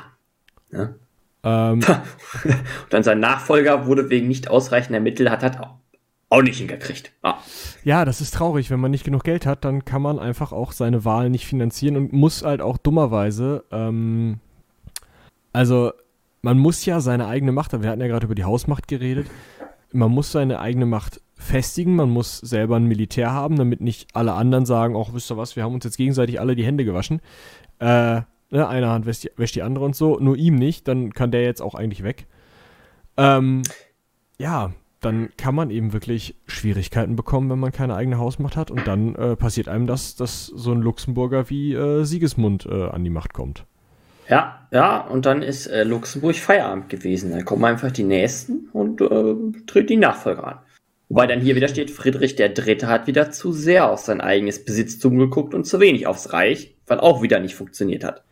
[0.72, 0.94] ja.
[1.42, 1.80] Ähm.
[2.44, 5.60] Und dann sein Nachfolger wurde wegen nicht ausreichender Mittel, hat, hat
[6.30, 7.12] auch nicht hingekriegt.
[7.22, 7.36] Ah.
[7.84, 8.70] Ja, das ist traurig.
[8.70, 11.96] Wenn man nicht genug Geld hat, dann kann man einfach auch seine Wahl nicht finanzieren
[11.96, 14.40] und muss halt auch dummerweise, ähm,
[15.52, 15.92] also
[16.44, 19.26] man muss ja seine eigene Macht, wir hatten ja gerade über die Hausmacht geredet,
[19.92, 24.34] man muss seine eigene Macht festigen, man muss selber ein Militär haben, damit nicht alle
[24.34, 27.20] anderen sagen, auch wisst ihr was, wir haben uns jetzt gegenseitig alle die Hände gewaschen.
[27.78, 28.20] Äh,
[28.50, 31.30] ne, eine Hand wäscht die, wäscht die andere und so, nur ihm nicht, dann kann
[31.30, 32.26] der jetzt auch eigentlich weg.
[33.16, 33.62] Ähm,
[34.38, 38.70] ja, dann kann man eben wirklich Schwierigkeiten bekommen, wenn man keine eigene Hausmacht hat.
[38.70, 43.04] Und dann äh, passiert einem das, dass so ein Luxemburger wie äh, Sigismund äh, an
[43.04, 43.66] die Macht kommt.
[44.28, 47.30] Ja, ja, und dann ist äh, Luxemburg Feierabend gewesen.
[47.30, 49.34] Dann kommen einfach die Nächsten und äh,
[49.66, 50.58] tritt die Nachfolger an.
[51.08, 54.64] Wobei dann hier wieder steht, Friedrich der Dritte hat wieder zu sehr auf sein eigenes
[54.64, 58.24] Besitztum geguckt und zu wenig aufs Reich, weil auch wieder nicht funktioniert hat.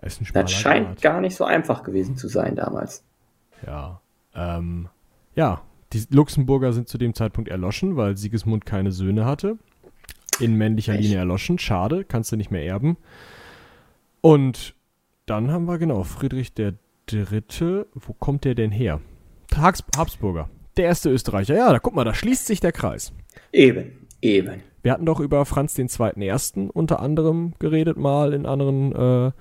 [0.00, 1.02] Das, das scheint Grad.
[1.02, 3.04] gar nicht so einfach gewesen zu sein damals.
[3.66, 4.00] Ja,
[4.34, 4.88] ähm,
[5.34, 9.56] ja, die Luxemburger sind zu dem Zeitpunkt erloschen, weil Sigismund keine Söhne hatte.
[10.38, 11.02] In männlicher Echt?
[11.02, 11.58] Linie erloschen.
[11.58, 12.98] Schade, kannst du nicht mehr erben.
[14.20, 14.75] Und
[15.26, 16.74] dann haben wir genau Friedrich der
[17.06, 17.88] Dritte.
[17.94, 19.00] Wo kommt der denn her?
[19.54, 20.48] Habsburger.
[20.76, 21.56] Der erste Österreicher.
[21.56, 23.12] Ja, da guck mal, da schließt sich der Kreis.
[23.52, 24.62] Eben, eben.
[24.82, 29.32] Wir hatten doch über Franz den Zweiten Ersten unter anderem geredet, mal in anderen äh,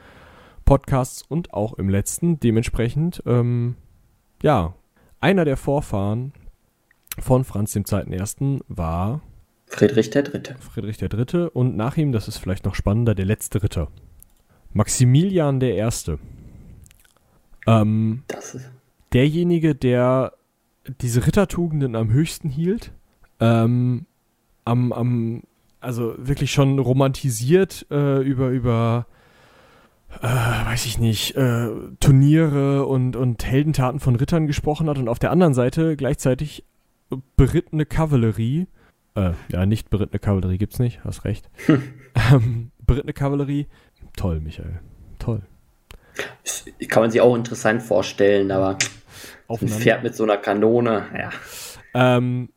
[0.63, 2.39] Podcasts und auch im letzten.
[2.39, 3.75] Dementsprechend, ähm,
[4.41, 4.73] ja,
[5.19, 6.33] einer der Vorfahren
[7.19, 8.59] von Franz II.
[8.67, 9.21] war
[9.67, 10.55] Friedrich III.
[10.59, 11.49] Friedrich III.
[11.53, 13.89] und nach ihm, das ist vielleicht noch spannender, der letzte Ritter.
[14.75, 15.89] Maximilian I.
[17.65, 18.69] Ähm, das ist
[19.13, 20.33] derjenige, der
[21.01, 22.91] diese Rittertugenden am höchsten hielt,
[23.39, 24.05] ähm,
[24.65, 25.43] am, am,
[25.79, 29.07] also wirklich schon romantisiert äh, über, über
[30.21, 31.69] äh, weiß ich nicht, äh,
[32.01, 36.65] Turniere und, und Heldentaten von Rittern gesprochen hat und auf der anderen Seite gleichzeitig
[37.37, 38.67] berittene Kavallerie,
[39.15, 41.49] äh, ja, nicht berittene Kavallerie gibt's nicht, hast recht.
[42.31, 43.67] ähm, berittene Kavallerie,
[44.15, 44.79] toll, Michael,
[45.19, 45.41] toll.
[46.89, 48.77] Kann man sich auch interessant vorstellen, aber
[49.49, 51.29] ein Pferd mit so einer Kanone, ja.
[51.93, 52.49] Ähm,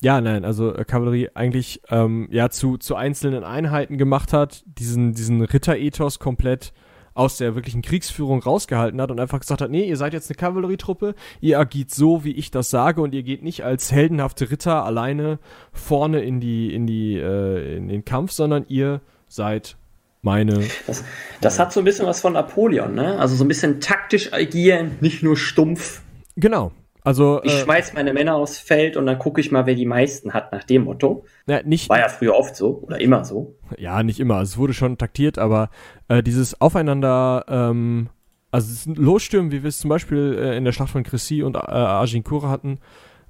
[0.00, 5.14] ja, nein, also äh, Kavallerie eigentlich ähm, ja zu, zu einzelnen Einheiten gemacht hat, diesen,
[5.14, 6.72] diesen Ritterethos komplett
[7.14, 10.36] aus der wirklichen Kriegsführung rausgehalten hat und einfach gesagt hat, nee, ihr seid jetzt eine
[10.36, 14.84] Kavallerietruppe, ihr agiert so, wie ich das sage und ihr geht nicht als heldenhafte Ritter
[14.84, 15.38] alleine
[15.72, 19.76] vorne in die, in die, äh, in den Kampf, sondern ihr seid
[20.24, 20.64] meine.
[20.86, 21.04] Das,
[21.40, 23.18] das hat so ein bisschen was von Napoleon, ne?
[23.18, 26.02] Also so ein bisschen taktisch agieren, nicht nur stumpf.
[26.36, 26.72] Genau,
[27.04, 29.84] also, ich äh, schmeiß meine Männer aufs Feld und dann gucke ich mal, wer die
[29.84, 31.26] meisten hat, nach dem Motto.
[31.46, 33.58] Ja, nicht, War ja früher oft so oder immer so.
[33.76, 34.36] Ja, nicht immer.
[34.36, 35.68] Also, es wurde schon taktiert, aber
[36.08, 38.08] äh, dieses Aufeinander, ähm,
[38.50, 41.58] also Losstürmen, wie wir es zum Beispiel äh, in der Schlacht von Crécy und äh,
[41.58, 42.78] Agincourt hatten,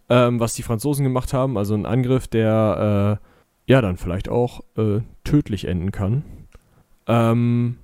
[0.08, 4.60] ähm, was die Franzosen gemacht haben, also ein Angriff, der äh, ja dann vielleicht auch
[4.76, 6.22] äh, tödlich enden kann.
[7.06, 7.78] Ähm,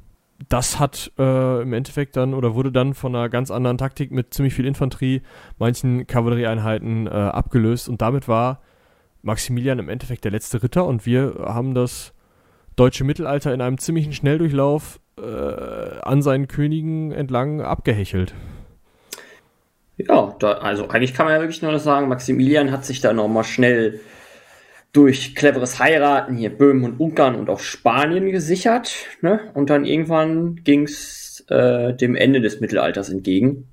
[0.49, 4.33] das hat äh, im Endeffekt dann oder wurde dann von einer ganz anderen Taktik mit
[4.33, 5.23] ziemlich viel Infanterie,
[5.59, 8.61] manchen Kavallerieeinheiten äh, abgelöst und damit war
[9.23, 12.15] Maximilian im Endeffekt der letzte Ritter und wir haben das
[12.77, 18.35] deutsche Mittelalter in einem ziemlichen Schnelldurchlauf äh, an seinen Königen entlang abgehechelt.
[19.99, 23.13] Ja, da, also eigentlich kann man ja wirklich nur noch sagen, Maximilian hat sich da
[23.13, 24.01] nochmal schnell
[24.93, 28.93] durch cleveres Heiraten hier Böhmen und Ungarn und auch Spanien gesichert.
[29.23, 29.41] Ne?
[29.55, 33.69] Und dann irgendwann ging es äh, dem Ende des Mittelalters entgegen.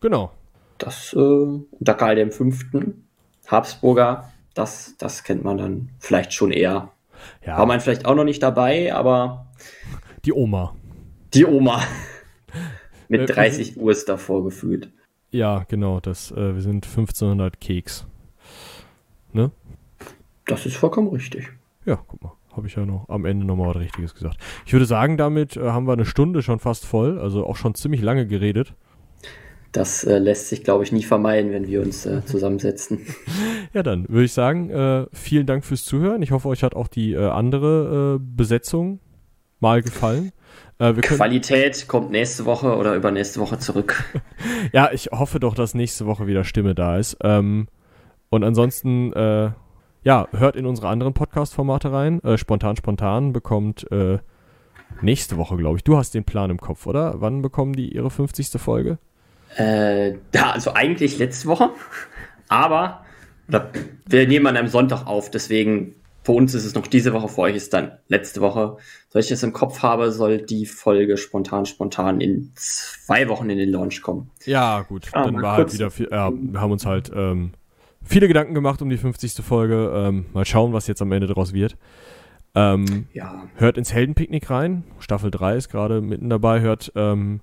[0.00, 0.32] Genau.
[0.78, 2.50] Das äh, unter Karl V.
[3.46, 6.90] Habsburger, das, das kennt man dann vielleicht schon eher.
[7.46, 7.58] Ja.
[7.58, 9.46] War man vielleicht auch noch nicht dabei, aber.
[10.24, 10.74] Die Oma.
[11.34, 11.82] Die Oma.
[13.08, 14.90] Mit 30 Uhr ist davor gefühlt.
[15.30, 16.00] Ja, genau.
[16.00, 18.06] Das, äh, wir sind 1500 Keks.
[19.32, 19.50] Ne?
[20.46, 21.48] Das ist vollkommen richtig.
[21.84, 22.32] Ja, guck mal.
[22.56, 24.36] Habe ich ja noch am Ende nochmal was Richtiges gesagt.
[24.66, 27.74] Ich würde sagen, damit äh, haben wir eine Stunde schon fast voll, also auch schon
[27.74, 28.74] ziemlich lange geredet.
[29.72, 33.00] Das äh, lässt sich, glaube ich, nie vermeiden, wenn wir uns äh, zusammensetzen.
[33.72, 36.20] ja, dann würde ich sagen, äh, vielen Dank fürs Zuhören.
[36.20, 39.00] Ich hoffe, euch hat auch die äh, andere äh, Besetzung
[39.60, 40.32] mal gefallen.
[41.00, 44.02] Qualität kommt nächste Woche oder übernächste Woche zurück.
[44.72, 47.16] ja, ich hoffe doch, dass nächste Woche wieder Stimme da ist.
[47.22, 47.68] Ähm,
[48.30, 49.12] und ansonsten
[50.02, 52.22] ja, hört in unsere anderen Podcast-Formate rein.
[52.22, 54.18] Äh, spontan, spontan bekommt äh,
[55.00, 55.84] nächste Woche, glaube ich.
[55.84, 57.20] Du hast den Plan im Kopf, oder?
[57.20, 58.60] Wann bekommen die ihre 50.
[58.60, 58.98] Folge?
[59.56, 61.70] Äh, ja, also eigentlich letzte Woche.
[62.48, 63.04] Aber
[64.06, 67.40] wir nehmen an einem Sonntag auf, deswegen für uns ist es noch diese Woche, für
[67.42, 68.76] euch ist dann letzte Woche.
[69.08, 73.58] Soll ich das im Kopf habe, soll die Folge spontan, spontan in zwei Wochen in
[73.58, 74.30] den Launch kommen.
[74.44, 75.08] Ja, gut.
[75.12, 77.52] Ah, dann war halt wieder viel, ja, wir haben uns halt ähm,
[78.04, 79.44] viele Gedanken gemacht um die 50.
[79.44, 79.92] Folge.
[79.94, 81.76] Ähm, mal schauen, was jetzt am Ende daraus wird.
[82.54, 83.48] Ähm, ja.
[83.56, 84.84] Hört ins Heldenpicknick rein.
[84.98, 86.60] Staffel 3 ist gerade mitten dabei.
[86.60, 87.40] Hört ähm,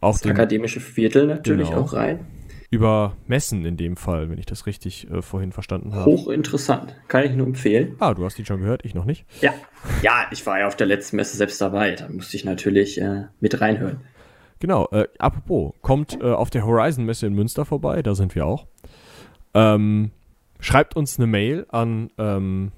[0.00, 2.26] auch das akademische Viertel natürlich genau, auch rein.
[2.70, 6.06] Über Messen in dem Fall, wenn ich das richtig äh, vorhin verstanden habe.
[6.06, 6.94] Hochinteressant.
[7.06, 7.96] Kann ich nur empfehlen.
[7.98, 9.26] Ah, du hast ihn schon gehört, ich noch nicht.
[9.42, 9.52] Ja,
[10.00, 11.94] ja ich war ja auf der letzten Messe selbst dabei.
[11.94, 14.00] Da musste ich natürlich äh, mit reinhören.
[14.58, 18.68] Genau, äh, apropos, kommt äh, auf der Horizon-Messe in Münster vorbei, da sind wir auch.
[19.54, 20.10] Ähm,
[20.60, 22.72] schreibt uns eine Mail an, ähm,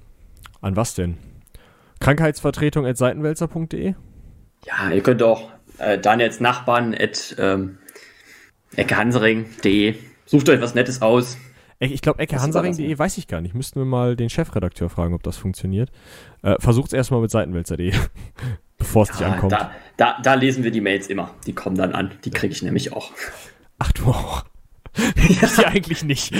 [0.61, 1.17] an was denn?
[1.99, 3.95] Krankheitsvertretung at seitenwälzer.de?
[4.65, 7.77] Ja, ihr könnt auch äh, Daniels Nachbarn at ähm,
[8.75, 9.95] eckehansering.de.
[10.25, 11.37] Sucht euch was Nettes aus.
[11.79, 13.53] Ich glaube, eckehansaring.de weiß ich gar nicht.
[13.53, 15.91] Müssten wir mal den Chefredakteur fragen, ob das funktioniert.
[16.41, 17.93] Äh, Versucht es erstmal mit seitenwälzer.de,
[18.77, 19.51] bevor es ja, dich ankommt.
[19.51, 21.31] Da, da, da, lesen wir die Mails immer.
[21.45, 22.11] Die kommen dann an.
[22.23, 23.11] Die kriege ich nämlich auch.
[23.77, 24.45] Ach, du auch.
[25.15, 26.33] Ich ja eigentlich nicht.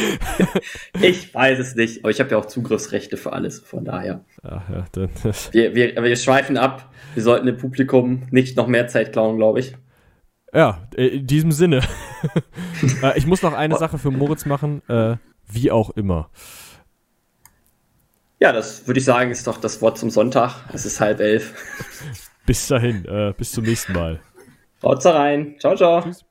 [1.02, 4.24] ich weiß es nicht, aber ich habe ja auch Zugriffsrechte für alles, von daher.
[4.44, 5.10] Ach ja, dann,
[5.52, 6.92] wir, wir, wir schweifen ab.
[7.14, 9.76] Wir sollten dem Publikum nicht noch mehr Zeit klauen, glaube ich.
[10.54, 11.82] Ja, in diesem Sinne.
[13.02, 15.16] Äh, ich muss noch eine Sache für Moritz machen, äh,
[15.48, 16.30] wie auch immer.
[18.40, 20.66] Ja, das würde ich sagen, ist doch das Wort zum Sonntag.
[20.74, 21.54] Es ist halb elf.
[22.46, 24.20] Bis dahin, äh, bis zum nächsten Mal.
[24.84, 25.56] Haut's rein.
[25.60, 26.02] Ciao, ciao.
[26.02, 26.25] Tschüss.